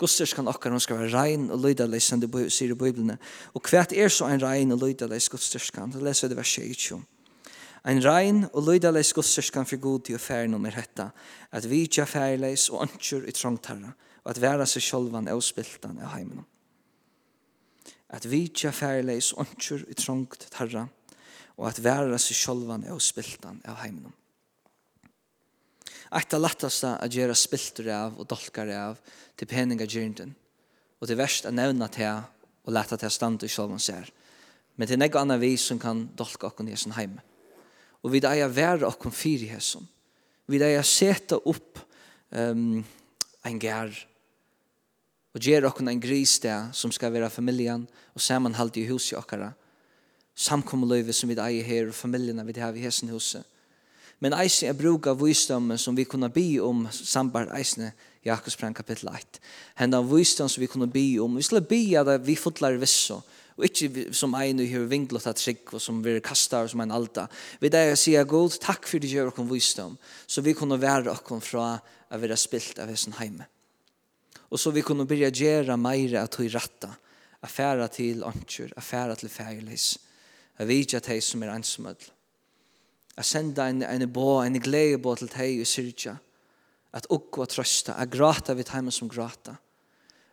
Godstyrskan 0.00 0.48
okkar, 0.50 0.74
hun 0.74 0.82
skal 0.82 0.98
være 0.98 1.14
rein 1.14 1.48
og 1.54 1.62
lydalig 1.62 2.02
som 2.02 2.20
det 2.22 2.30
sier 2.52 2.74
i 2.74 2.78
Bibelen. 2.78 3.14
Og 3.54 3.70
hvert 3.70 3.94
er 3.94 4.10
så 4.10 4.26
en 4.28 4.42
rein 4.42 4.74
og 4.74 4.82
lydaleis 4.82 5.30
godstyrskan? 5.30 5.92
Det 5.94 6.02
leser 6.02 6.30
det 6.30 6.38
vers 6.38 6.54
22. 6.58 6.98
Ein 7.84 8.00
rein 8.00 8.46
og 8.54 8.64
lydaleis 8.64 9.12
gudssyskan 9.12 9.66
for 9.68 9.76
god 9.76 10.06
til 10.06 10.16
å 10.16 10.22
fære 10.22 10.48
noen 10.48 10.70
er 10.70 10.78
hetta, 10.78 11.10
at 11.52 11.66
vi 11.68 11.82
ikke 11.84 12.06
færleis 12.08 12.70
og 12.72 12.86
ønsker 12.86 13.26
i 13.28 13.34
trongtarra, 13.36 13.92
og 14.24 14.30
at 14.32 14.40
være 14.40 14.64
seg 14.70 14.86
sjolvan 14.86 15.28
og 15.28 15.42
spiltan 15.44 15.98
av 16.00 16.14
heimen. 16.14 16.46
At 18.08 18.24
vi 18.30 18.46
ikke 18.48 18.72
færleis 18.72 19.34
og 19.34 19.44
ønsker 19.44 19.84
i 19.92 19.96
trongtarra, 20.00 20.86
og 21.60 21.66
at 21.68 21.82
være 21.84 22.16
seg 22.22 22.38
sjolvan 22.38 22.86
og 22.88 23.02
spiltan 23.04 23.60
av 23.68 23.76
heimen. 23.82 24.16
Eit 26.14 26.32
av 26.32 26.40
lattaste 26.40 26.94
a 26.96 27.10
gjøre 27.10 27.36
spiltur 27.36 27.90
av 27.92 28.16
og 28.16 28.28
dolkar 28.30 28.70
av 28.72 28.96
til 29.36 29.50
peninga 29.50 29.84
gyrnden, 29.84 30.32
og 31.02 31.10
det 31.10 31.18
verst 31.20 31.44
a 31.44 31.52
nevna 31.52 31.90
til 31.92 32.24
og 32.64 32.72
leta 32.72 32.96
til 32.96 33.12
stand 33.12 33.44
i 33.44 33.52
sjolvan 33.52 33.82
ser. 33.82 34.08
Men 34.80 34.88
til 34.88 34.98
negga 34.98 35.20
anna 35.20 35.36
vi 35.36 35.52
som 35.60 35.76
kan 35.78 36.06
dolka 36.16 36.48
okken 36.48 36.72
i 36.72 36.80
sin 36.80 36.96
heime. 36.96 37.20
Og 38.04 38.12
vi 38.12 38.20
eier 38.28 38.52
være 38.52 38.88
okken 38.88 39.14
fyri 39.14 39.48
hesson. 39.48 39.86
Vi 40.46 40.60
eier 40.60 40.84
seta 40.84 41.38
opp 41.40 41.80
um, 42.30 42.82
en 43.44 43.60
gær 43.60 43.92
og 45.34 45.42
gjør 45.42 45.66
okken 45.66 45.88
en 45.90 46.00
gris 46.02 46.36
der 46.38 46.68
som 46.76 46.92
skal 46.94 47.10
være 47.10 47.30
familien 47.32 47.88
og 48.14 48.22
samanhalt 48.22 48.76
i 48.78 48.86
huset 48.86 49.18
okkara. 49.18 49.50
Samkommeløyve 50.34 51.14
som 51.16 51.30
vi 51.30 51.38
eier 51.40 51.66
her 51.66 51.90
og 51.90 51.96
familiene 51.98 52.44
vi 52.46 52.54
har 52.60 52.76
i 52.76 52.84
hesson 52.84 53.10
huset. 53.10 53.42
Men 54.22 54.36
eisen 54.38 54.70
er 54.70 54.78
bruk 54.78 55.08
av 55.10 55.18
visdommen 55.18 55.78
som 55.80 55.96
vi 55.96 56.06
kunne 56.06 56.30
be 56.32 56.46
om 56.62 56.86
sambar 56.94 57.50
eisen 57.58 57.90
Jakobsbrann 58.24 58.76
kapittel 58.76 59.10
1. 59.10 59.40
Henda 59.76 60.00
visdom 60.06 60.48
som 60.48 60.62
vi 60.62 60.68
kunne 60.70 60.88
be 60.88 61.18
om. 61.20 61.34
Vi 61.36 61.42
skulle 61.44 61.66
be 61.66 61.82
at 61.98 62.26
vi 62.26 62.36
fotlar 62.38 62.78
visso. 62.80 63.20
Og 63.54 63.68
ikke 63.68 64.08
som 64.16 64.34
en 64.34 64.60
og 64.64 64.70
har 64.70 64.86
vinklet 64.90 65.26
at 65.30 65.38
trygg, 65.38 65.74
og 65.76 65.82
som 65.82 66.00
vi 66.02 66.16
kastar 66.24 66.66
som 66.70 66.82
en 66.82 66.94
alta. 66.94 67.28
Vi 67.62 67.70
der 67.70 67.94
sier 67.98 68.26
god, 68.26 68.56
takk 68.62 68.88
for 68.90 68.98
det 68.98 69.12
gjør 69.12 69.30
okken 69.30 69.46
visdom, 69.50 69.94
så 70.26 70.42
vi 70.42 70.56
kunne 70.58 70.80
være 70.82 71.12
okken 71.12 71.42
fra 71.44 71.76
å 72.10 72.18
være 72.18 72.38
spilt 72.38 72.80
av 72.82 72.90
hessen 72.90 73.14
heime. 73.20 73.46
Og 74.50 74.58
så 74.60 74.70
vi 74.74 74.82
kunne 74.86 75.06
byrja 75.06 75.30
gjøre 75.34 75.78
meire 75.78 76.24
at 76.26 76.38
vi 76.38 76.50
ratta, 76.50 76.90
affæra 77.44 77.86
til 77.92 78.24
åndsjur, 78.26 78.74
affæra 78.76 79.14
til 79.18 79.30
færlis, 79.30 79.94
at 80.58 80.68
vi 80.68 80.82
teg 80.86 81.22
som 81.22 81.42
er 81.42 81.54
ansmødl. 81.54 82.10
At 83.16 83.26
senda 83.26 83.68
en, 83.70 83.82
en 83.82 84.10
bå, 84.10 84.42
en 84.42 84.58
glede 84.62 84.98
bå 84.98 85.14
til 85.18 85.30
deg 85.30 85.62
i 85.62 85.66
syrja, 85.68 86.16
at 86.94 87.06
okko 87.10 87.46
trøsta, 87.50 87.94
at 87.98 88.10
grata 88.10 88.54
vid 88.54 88.70
heimen 88.74 88.94
som 88.94 89.10
grata, 89.10 89.56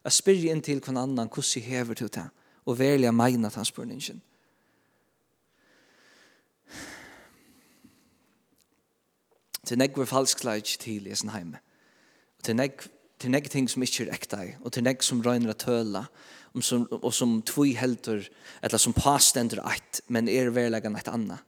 a 0.01 0.09
spyrja 0.09 0.53
inn 0.53 0.63
til 0.65 0.81
hvem 0.81 0.97
annan, 0.97 1.29
hvordan 1.29 1.65
hever 1.65 1.97
du 1.97 2.07
det? 2.07 2.27
og 2.65 2.77
velja 2.79 3.11
meina 3.11 3.49
tann 3.49 3.65
spurningen. 3.65 4.21
Til 9.65 10.05
falsk 10.05 10.43
leid 10.43 10.77
til 10.81 11.07
i 11.07 11.15
sin 11.15 11.29
heime. 11.31 11.59
Til 12.43 12.55
negg, 12.55 12.81
til 13.19 13.31
negg 13.31 13.49
ting 13.49 13.69
som 13.69 13.83
ikke 13.83 14.03
er 14.03 14.13
ekta 14.15 14.43
i, 14.43 14.55
og 14.65 14.73
til 14.73 14.83
negg 14.83 15.03
som 15.03 15.21
røyner 15.21 15.53
å 15.53 15.57
tøla, 15.57 16.05
og 16.51 16.63
som, 16.63 16.87
og 16.91 17.13
som 17.13 17.37
tvoi 17.47 17.71
helter, 17.77 18.25
eller 18.61 18.81
som 18.81 18.93
pastender 18.93 19.61
eit, 19.63 20.01
men 20.07 20.27
er 20.27 20.51
verlegan 20.51 20.97
eit 20.97 21.07
anna. 21.07 21.39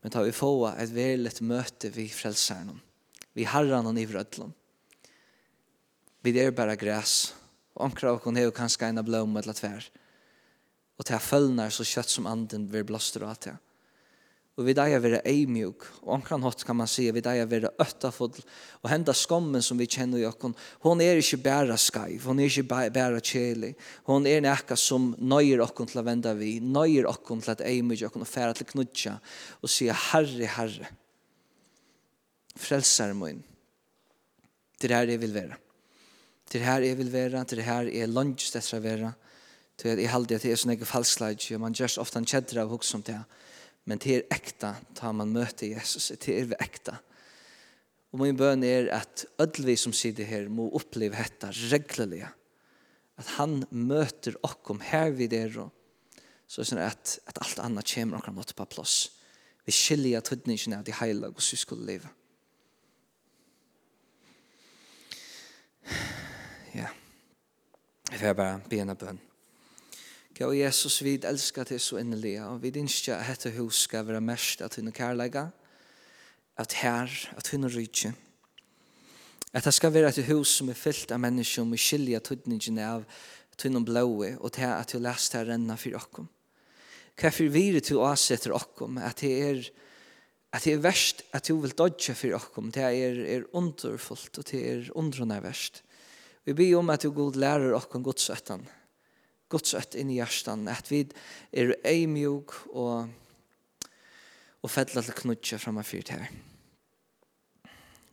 Men 0.00 0.12
ta 0.12 0.22
vi 0.24 0.32
få 0.32 0.70
et 0.70 0.92
verlet 0.94 1.42
møte 1.44 1.90
vi 1.92 2.06
frelseren, 2.08 2.80
vi 3.34 3.44
harran 3.44 3.84
noen 3.84 3.98
i 4.00 4.06
vrødlom. 4.08 4.52
Vi 6.24 6.32
er 6.40 6.54
bare 6.56 6.78
græs, 6.80 7.34
Og 7.74 7.88
omkrar 7.88 8.14
av 8.14 8.22
hon 8.24 8.38
hever 8.38 8.54
kanskje 8.54 8.90
en 8.90 9.04
blom 9.06 9.36
eller 9.40 9.56
tvær. 9.56 9.86
Og 10.98 11.06
til 11.06 11.22
følgnar 11.22 11.74
så 11.74 11.86
kjøtt 11.86 12.12
som 12.12 12.28
anden 12.30 12.68
vil 12.70 12.86
blåster 12.86 13.26
av 13.26 13.38
til. 13.42 13.56
Og 14.54 14.68
vi 14.68 14.74
deg 14.76 14.92
er 14.94 15.00
være 15.02 15.18
eimjuk. 15.26 15.82
Og 16.04 16.12
omkran 16.14 16.44
hatt 16.46 16.62
kan 16.66 16.76
man 16.78 16.86
si, 16.90 17.08
vi 17.10 17.22
deg 17.24 17.40
er 17.42 17.48
være 17.50 17.72
øttafull. 17.82 18.36
Og 18.84 18.90
henda 18.92 19.10
skommen 19.16 19.64
som 19.66 19.80
vi 19.80 19.88
kjenner 19.90 20.22
i 20.22 20.28
okkon, 20.28 20.54
hon 20.86 21.02
er 21.02 21.18
ikke 21.18 21.40
bæra 21.42 21.74
skaiv, 21.80 22.28
hon 22.28 22.38
er 22.38 22.46
ikke 22.46 22.86
bæra 22.94 23.18
kjeli. 23.18 23.72
Hon 24.06 24.28
er 24.30 24.44
nekka 24.46 24.78
som 24.78 25.10
nøyer 25.18 25.64
okkon 25.66 25.90
til 25.90 26.04
å 26.04 26.06
venda 26.06 26.36
vi, 26.38 26.60
nøyer 26.62 27.10
okkon 27.10 27.42
til 27.42 27.56
at 27.56 27.66
eimjuk 27.66 28.06
okkon 28.06 28.26
og 28.26 28.30
færa 28.30 28.54
til 28.54 28.70
knudja. 28.70 29.16
Og 29.58 29.74
sier, 29.74 29.98
herre, 30.12 30.52
herre, 30.54 30.94
frelsar 32.54 33.16
min. 33.18 33.42
Det 34.78 34.92
er 34.92 35.08
det 35.08 35.18
jeg 35.18 35.24
vil 35.26 35.34
være 35.34 35.63
til 36.54 36.62
her 36.62 36.84
jeg 36.86 36.94
vil 37.00 37.10
være, 37.10 37.40
til 37.50 37.64
her 37.66 37.88
jeg 37.90 38.10
lønnes 38.12 38.52
det 38.54 38.60
skal 38.62 38.82
være, 38.84 39.08
til 39.80 39.98
jeg 39.98 40.10
halde 40.12 40.36
at 40.36 40.44
det 40.44 40.52
er 40.54 40.60
sånn 40.60 40.76
ikke 40.76 40.86
falskleid, 40.86 41.42
og 41.56 41.64
man 41.64 41.74
gjørs 41.74 41.96
ofte 41.98 42.20
en 42.20 42.28
kjedder 42.30 42.60
av 42.62 42.70
hos 42.70 42.92
om 42.94 43.02
det, 43.02 43.16
men 43.90 43.98
det 43.98 44.12
er 44.20 44.28
ekta, 44.36 44.76
da 44.94 45.10
man 45.10 45.34
møter 45.34 45.72
Jesus, 45.72 46.12
det 46.14 46.36
er 46.36 46.46
vi 46.52 46.58
ekta. 46.62 46.94
Og 48.14 48.22
min 48.22 48.38
bøn 48.38 48.62
er 48.62 48.86
at 48.94 49.24
ødelvi 49.42 49.74
som 49.80 49.92
sitter 49.96 50.28
her, 50.30 50.46
må 50.46 50.68
oppleve 50.78 51.18
dette 51.18 51.50
reglerlige, 51.72 52.30
at 53.18 53.34
han 53.34 53.64
møter 53.74 54.38
okkom 54.46 54.78
her 54.92 55.10
vi 55.18 55.26
der, 55.30 55.58
så 56.46 56.62
er 56.62 56.70
det 56.70 56.86
at, 56.86 57.18
at 57.26 57.42
alt 57.42 57.64
annet 57.66 57.90
kommer 57.96 58.22
okkom 58.22 58.38
måte 58.38 58.54
på 58.54 58.70
plass. 58.76 59.08
Vi 59.66 59.74
skiljer 59.74 60.22
tødningen 60.22 60.78
av 60.78 60.86
de 60.86 60.94
heilige, 61.00 61.34
og 61.34 61.42
så 61.42 61.58
skulle 61.58 61.90
leve. 61.90 62.14
Jeg 68.10 68.20
får 68.20 68.34
bare 68.36 68.60
be 68.68 68.78
en 68.82 68.92
bønn. 69.00 69.18
Gå 70.36 70.50
Jesus, 70.52 70.98
vi 71.00 71.14
elsker 71.24 71.64
til 71.64 71.78
så 71.80 72.00
innelig, 72.02 72.34
og 72.44 72.58
vi 72.60 72.72
ønsker 72.76 73.16
at 73.16 73.30
dette 73.30 73.54
hus 73.56 73.86
skal 73.86 74.04
være 74.04 74.20
mest 74.20 74.60
at 74.60 74.74
tunne 74.76 74.92
kærlega, 74.92 75.46
at 76.60 76.72
her, 76.82 77.08
at 77.36 77.48
hun 77.48 77.64
er. 77.64 78.12
At 79.54 79.64
det 79.64 79.74
skal 79.74 79.94
være 79.94 80.08
et 80.08 80.26
hus 80.26 80.52
som 80.58 80.68
er 80.68 80.76
fyllt 80.76 81.14
av 81.14 81.22
mennesker, 81.22 81.62
og 81.62 81.72
vi 81.72 81.80
skiljer 81.80 82.20
tøtningen 82.20 82.78
av 82.78 83.06
tunne 83.56 83.84
blåe, 83.84 84.34
og 84.36 84.52
til 84.52 84.68
at 84.68 84.92
du 84.92 84.98
lest 84.98 85.32
her 85.32 85.48
renna 85.48 85.78
for 85.80 85.96
dere. 85.96 86.28
Hva 87.16 87.30
for 87.30 87.56
vi 87.56 87.80
til 87.80 88.02
å 88.02 88.10
avsette 88.10 88.52
dere, 88.52 89.08
at 89.08 89.24
det 89.24 89.32
er 89.48 89.64
at 90.54 90.62
det 90.62 90.76
er 90.76 90.84
verst 90.84 91.24
at 91.34 91.48
du 91.48 91.56
vil 91.58 91.72
dodge 91.72 92.14
for 92.14 92.36
dere, 92.36 92.70
det 92.70 92.84
er, 92.84 93.24
er 93.38 93.50
underfullt, 93.56 94.38
og 94.38 94.44
det 94.50 94.60
er 94.68 94.92
undernærverst. 94.94 95.80
verst 95.80 95.93
Vi 96.44 96.52
ber 96.52 96.78
om 96.78 96.92
at 96.92 97.04
du 97.04 97.10
god 97.14 97.38
lærer 97.40 97.76
okken 97.76 98.04
godsøtten. 98.04 98.64
Godsøtt 99.48 99.96
inn 99.96 100.10
i 100.12 100.18
hjertan. 100.18 100.66
At 100.68 100.90
vi 100.92 101.04
er 101.52 101.76
eimjog 101.88 102.52
og, 102.72 103.08
og 104.60 104.72
fedla 104.72 105.04
til 105.04 105.16
knudja 105.22 105.60
framme 105.62 105.84
fyrt 105.86 106.12
her. 106.12 106.28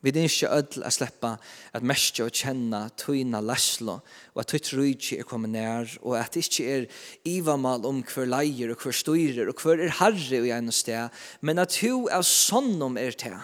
Vi 0.01 0.09
er 0.09 0.23
ikke 0.25 0.49
ødel 0.49 0.85
å 0.87 0.89
slippe 0.89 1.29
at 1.77 1.83
mestje 1.85 2.25
og 2.25 2.33
kjenne 2.33 2.79
tøyna 2.97 3.37
leslo 3.45 3.99
og 4.33 4.39
at 4.41 4.49
tøyt 4.49 4.71
rydtje 4.73 5.19
er 5.21 5.27
kommet 5.29 5.53
nær 5.53 5.91
og 6.01 6.15
at 6.17 6.33
det 6.33 6.47
ikke 6.47 6.65
er 6.73 6.87
ivamal 7.29 7.85
om 7.85 7.99
hver 8.01 8.25
leier 8.31 8.73
og 8.73 8.81
hver 8.81 8.97
styrer 8.97 9.51
og 9.51 9.61
hver 9.61 9.77
er 9.77 9.93
herre 9.99 10.39
og 10.41 10.49
en 10.55 10.73
sted 10.73 11.21
men 11.45 11.61
at 11.61 11.77
hun 11.83 12.09
er 12.09 12.25
sånn 12.25 12.81
om 12.81 12.97
er 12.97 13.13
til 13.13 13.37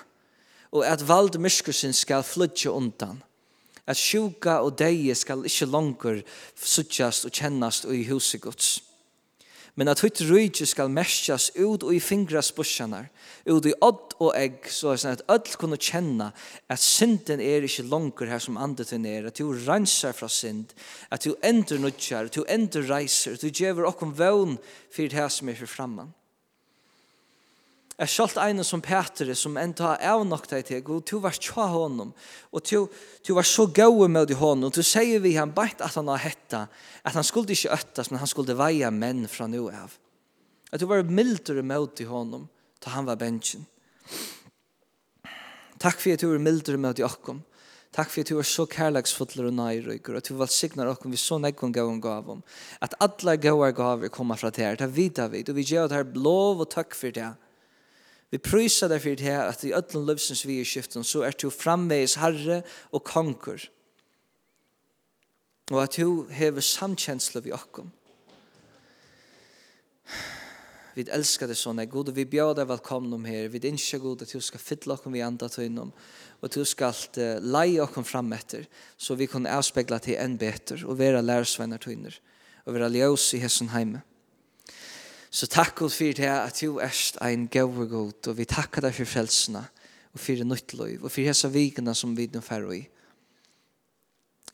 og 0.73 0.81
at 0.81 1.05
vald 1.05 1.37
myrskusen 1.37 1.93
skal 1.93 2.25
flytje 2.25 2.73
undan 2.73 3.21
at 3.87 3.99
sjuka 3.99 4.59
og 4.65 4.75
deie 4.79 5.15
skal 5.15 5.45
ikkje 5.47 5.69
langer 5.71 6.21
suttjast 6.55 7.27
og 7.27 7.33
kjennast 7.33 7.87
og 7.87 7.95
i 7.95 8.03
huset 8.09 8.43
gods. 8.43 8.75
Men 9.77 9.91
at 9.91 10.01
hytt 10.01 10.23
rujtje 10.25 10.65
skal 10.65 10.89
mestjas 10.89 11.51
ut 11.53 11.83
og 11.85 11.93
i 11.93 12.01
fingras 12.01 12.49
busjanar, 12.57 13.11
ut 13.45 13.67
i 13.69 13.75
odd 13.85 14.15
og 14.17 14.31
egg, 14.33 14.65
så 14.73 14.95
er 14.95 15.01
sånn 15.03 15.13
at 15.13 15.25
öll 15.29 15.53
kunne 15.61 15.77
kjenna 15.77 16.31
at 16.65 16.81
synden 16.81 17.43
er 17.45 17.67
ikkje 17.67 17.85
langer 17.85 18.31
her 18.33 18.41
som 18.41 18.57
andet 18.57 18.95
er, 18.97 19.29
at 19.29 19.37
du 19.37 19.53
rensar 19.53 20.17
fra 20.17 20.29
synd, 20.33 20.73
at 21.13 21.29
du 21.29 21.35
endur 21.45 21.77
nudjar, 21.77 22.25
at 22.25 22.33
du 22.33 22.41
endur 22.49 22.89
reiser, 22.89 23.37
at 23.37 23.45
du 23.45 23.53
djever 23.53 23.85
okkom 23.85 24.17
vøvn 24.17 24.57
fyrir 24.89 25.13
det 25.13 25.29
som 25.37 25.53
er 25.53 25.61
fyrir 25.61 25.69
framman. 25.69 26.16
Jeg 27.97 28.11
skjalt 28.13 28.37
ene 28.37 28.61
som 28.61 28.81
Petre, 28.85 29.33
som 29.33 29.55
enda 29.57 29.95
av 30.05 30.21
nok 30.29 30.43
deg 30.51 30.67
til, 30.67 30.83
og 30.93 31.05
du 31.09 31.15
var 31.23 31.33
tja 31.33 31.63
honom, 31.73 32.11
og 32.53 32.65
du, 32.69 32.85
du 33.25 33.31
var 33.33 33.47
så 33.49 33.65
gode 33.65 34.05
med 34.13 34.29
i 34.29 34.37
honom, 34.37 34.67
og 34.69 34.75
du 34.75 34.85
sier 34.85 35.23
vi 35.23 35.33
han 35.33 35.53
bætt 35.55 35.81
at 35.81 35.97
han 35.97 36.11
har 36.11 36.21
hetta, 36.21 36.67
at 37.01 37.17
han 37.17 37.25
skulle 37.25 37.55
ikke 37.55 37.73
øttes, 37.73 38.11
men 38.11 38.21
han 38.21 38.29
skulle 38.29 38.57
veie 38.59 38.91
menn 38.93 39.25
fra 39.31 39.47
nu 39.49 39.63
av. 39.71 39.95
At 40.69 40.83
du 40.83 40.85
var 40.85 41.01
mildere 41.09 41.63
med 41.65 42.03
i 42.03 42.05
honom, 42.05 42.45
da 42.85 42.93
han 42.93 43.09
var 43.09 43.17
bensjen. 43.17 43.65
Takk 45.81 45.97
for 45.97 46.13
at 46.13 46.21
du 46.21 46.29
var 46.29 46.45
mildere 46.45 46.77
med 46.81 47.01
i 47.01 47.05
okkom. 47.07 47.41
Takk 47.97 48.13
for 48.13 48.21
at 48.21 48.29
du 48.29 48.37
er 48.37 48.45
så 48.45 48.67
kærleksfotler 48.69 49.49
og 49.49 49.57
nærøyker, 49.57 50.19
at 50.19 50.29
du 50.29 50.37
var 50.37 50.53
signar 50.53 50.91
okkom 50.91 51.15
vi 51.15 51.17
så 51.17 51.39
nekkom 51.41 51.73
gav 51.73 51.89
og 51.89 52.05
gav 52.05 52.29
om, 52.35 52.45
at 52.77 52.93
alle 53.01 53.39
gavar 53.41 53.73
og 53.73 54.07
kommer 54.13 54.37
fra 54.37 54.53
det 54.53 54.65
her, 54.65 54.77
det 54.77 54.91
vidar 54.93 55.33
vi, 55.33 55.41
og 55.41 55.57
vi 55.57 55.65
gjør 55.65 55.89
det 55.89 55.97
her 55.97 56.09
blå 56.13 56.37
og 56.59 56.67
takk 56.69 56.93
for 56.93 57.09
det 57.09 57.25
her, 57.25 57.37
Vi 58.31 58.39
prøyser 58.43 58.91
deg 58.91 59.01
for 59.03 59.15
det 59.15 59.27
her, 59.27 59.47
at 59.47 59.63
i 59.63 59.73
ødlen 59.75 60.07
løvsens 60.09 60.43
vi 60.47 60.59
i 60.59 60.67
skiften, 60.67 61.03
så 61.03 61.23
er 61.23 61.35
du 61.35 61.49
framveis 61.49 62.17
herre 62.19 62.61
og 62.91 63.05
konkur. 63.07 63.69
Og 65.71 65.83
at 65.83 65.95
du 65.99 66.27
hever 66.31 66.63
samkjensle 66.63 67.43
vi 67.43 67.55
okkom. 67.55 67.91
Vi 70.97 71.05
elskar 71.13 71.45
det 71.51 71.59
sånn, 71.59 71.77
og 71.77 72.09
vi 72.15 72.25
bjør 72.25 72.55
deg 72.57 72.69
velkommen 72.71 73.13
om 73.13 73.25
her. 73.29 73.51
Vi 73.53 73.61
innskjer 73.69 74.01
god 74.01 74.23
at 74.25 74.31
du 74.33 74.41
skal 74.41 74.63
fylla 74.63 74.95
okkom 74.95 75.13
vi 75.13 75.21
andre 75.21 75.49
til 75.53 75.67
innom, 75.67 75.91
og 76.41 76.51
du 76.53 76.63
skal 76.65 76.95
uh, 77.19 77.37
leie 77.37 77.83
okkom 77.83 78.07
fram 78.07 78.33
etter, 78.33 78.65
så 78.97 79.15
vi 79.15 79.27
kan 79.29 79.45
avspegla 79.45 79.99
til 80.01 80.17
enn 80.17 80.39
beter, 80.41 80.81
og 80.87 80.97
være 80.97 81.21
lærersvenner 81.21 81.83
til 81.83 81.99
innom, 81.99 82.17
og 82.65 82.73
være 82.73 82.89
ljøs 82.95 83.27
i 83.37 83.43
hessen 83.43 83.69
heime. 83.75 84.01
Så 85.37 85.45
takk 85.45 85.83
og 85.85 85.91
for 85.93 86.17
det 86.17 86.29
at 86.33 86.57
du 86.63 86.79
erst 86.81 87.19
ein 87.21 87.43
gøver 87.53 87.85
god, 87.91 88.27
og 88.31 88.37
vi 88.39 88.45
takkar 88.49 88.87
deg 88.87 88.95
for 88.97 89.05
frelsene, 89.05 89.61
og 90.15 90.21
for 90.21 90.47
nytt 90.49 90.73
liv, 90.73 91.03
og 91.03 91.11
for 91.13 91.27
hese 91.27 91.51
vikene 91.53 91.93
som 91.93 92.15
vi 92.17 92.25
nå 92.33 92.41
færre 92.41 92.73
i. 92.73 92.79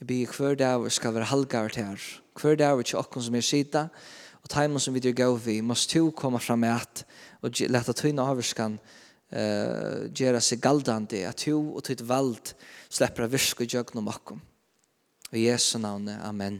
Jeg 0.01 0.07
blir 0.09 0.33
hver 0.35 0.57
dag 0.59 0.87
skal 0.91 1.13
være 1.15 1.29
halvgavert 1.29 1.77
her, 1.79 2.03
hver 2.35 2.59
dag 2.59 2.75
er 2.75 2.83
ikke 2.83 3.23
som 3.23 3.37
er 3.39 3.45
sida, 3.47 3.85
og 4.43 4.51
teimen 4.51 4.83
som 4.83 4.93
vi 4.93 4.99
gjør 4.99 5.15
gøver 5.21 5.39
vi, 5.45 5.55
måst 5.61 5.93
du 5.93 6.11
komme 6.11 6.43
fram 6.43 6.59
med 6.59 6.75
at, 6.75 7.05
og 7.39 7.63
leta 7.63 7.95
tøyne 7.95 8.27
avvarskan, 8.27 8.75
uh, 9.31 10.11
gjøre 10.11 10.43
seg 10.43 10.59
galdande, 10.59 11.23
at 11.23 11.45
du 11.45 11.77
og 11.77 11.79
tøyt 11.87 12.03
vald 12.03 12.51
slipper 12.89 13.23
av 13.23 13.31
virke 13.31 13.63
og 13.63 13.71
gjøgne 13.71 14.03
om 14.03 14.11
åkken. 14.11 14.43
Og 15.31 15.39
Jesu 15.39 15.77
navne, 15.79 16.19
Amen. 16.27 16.59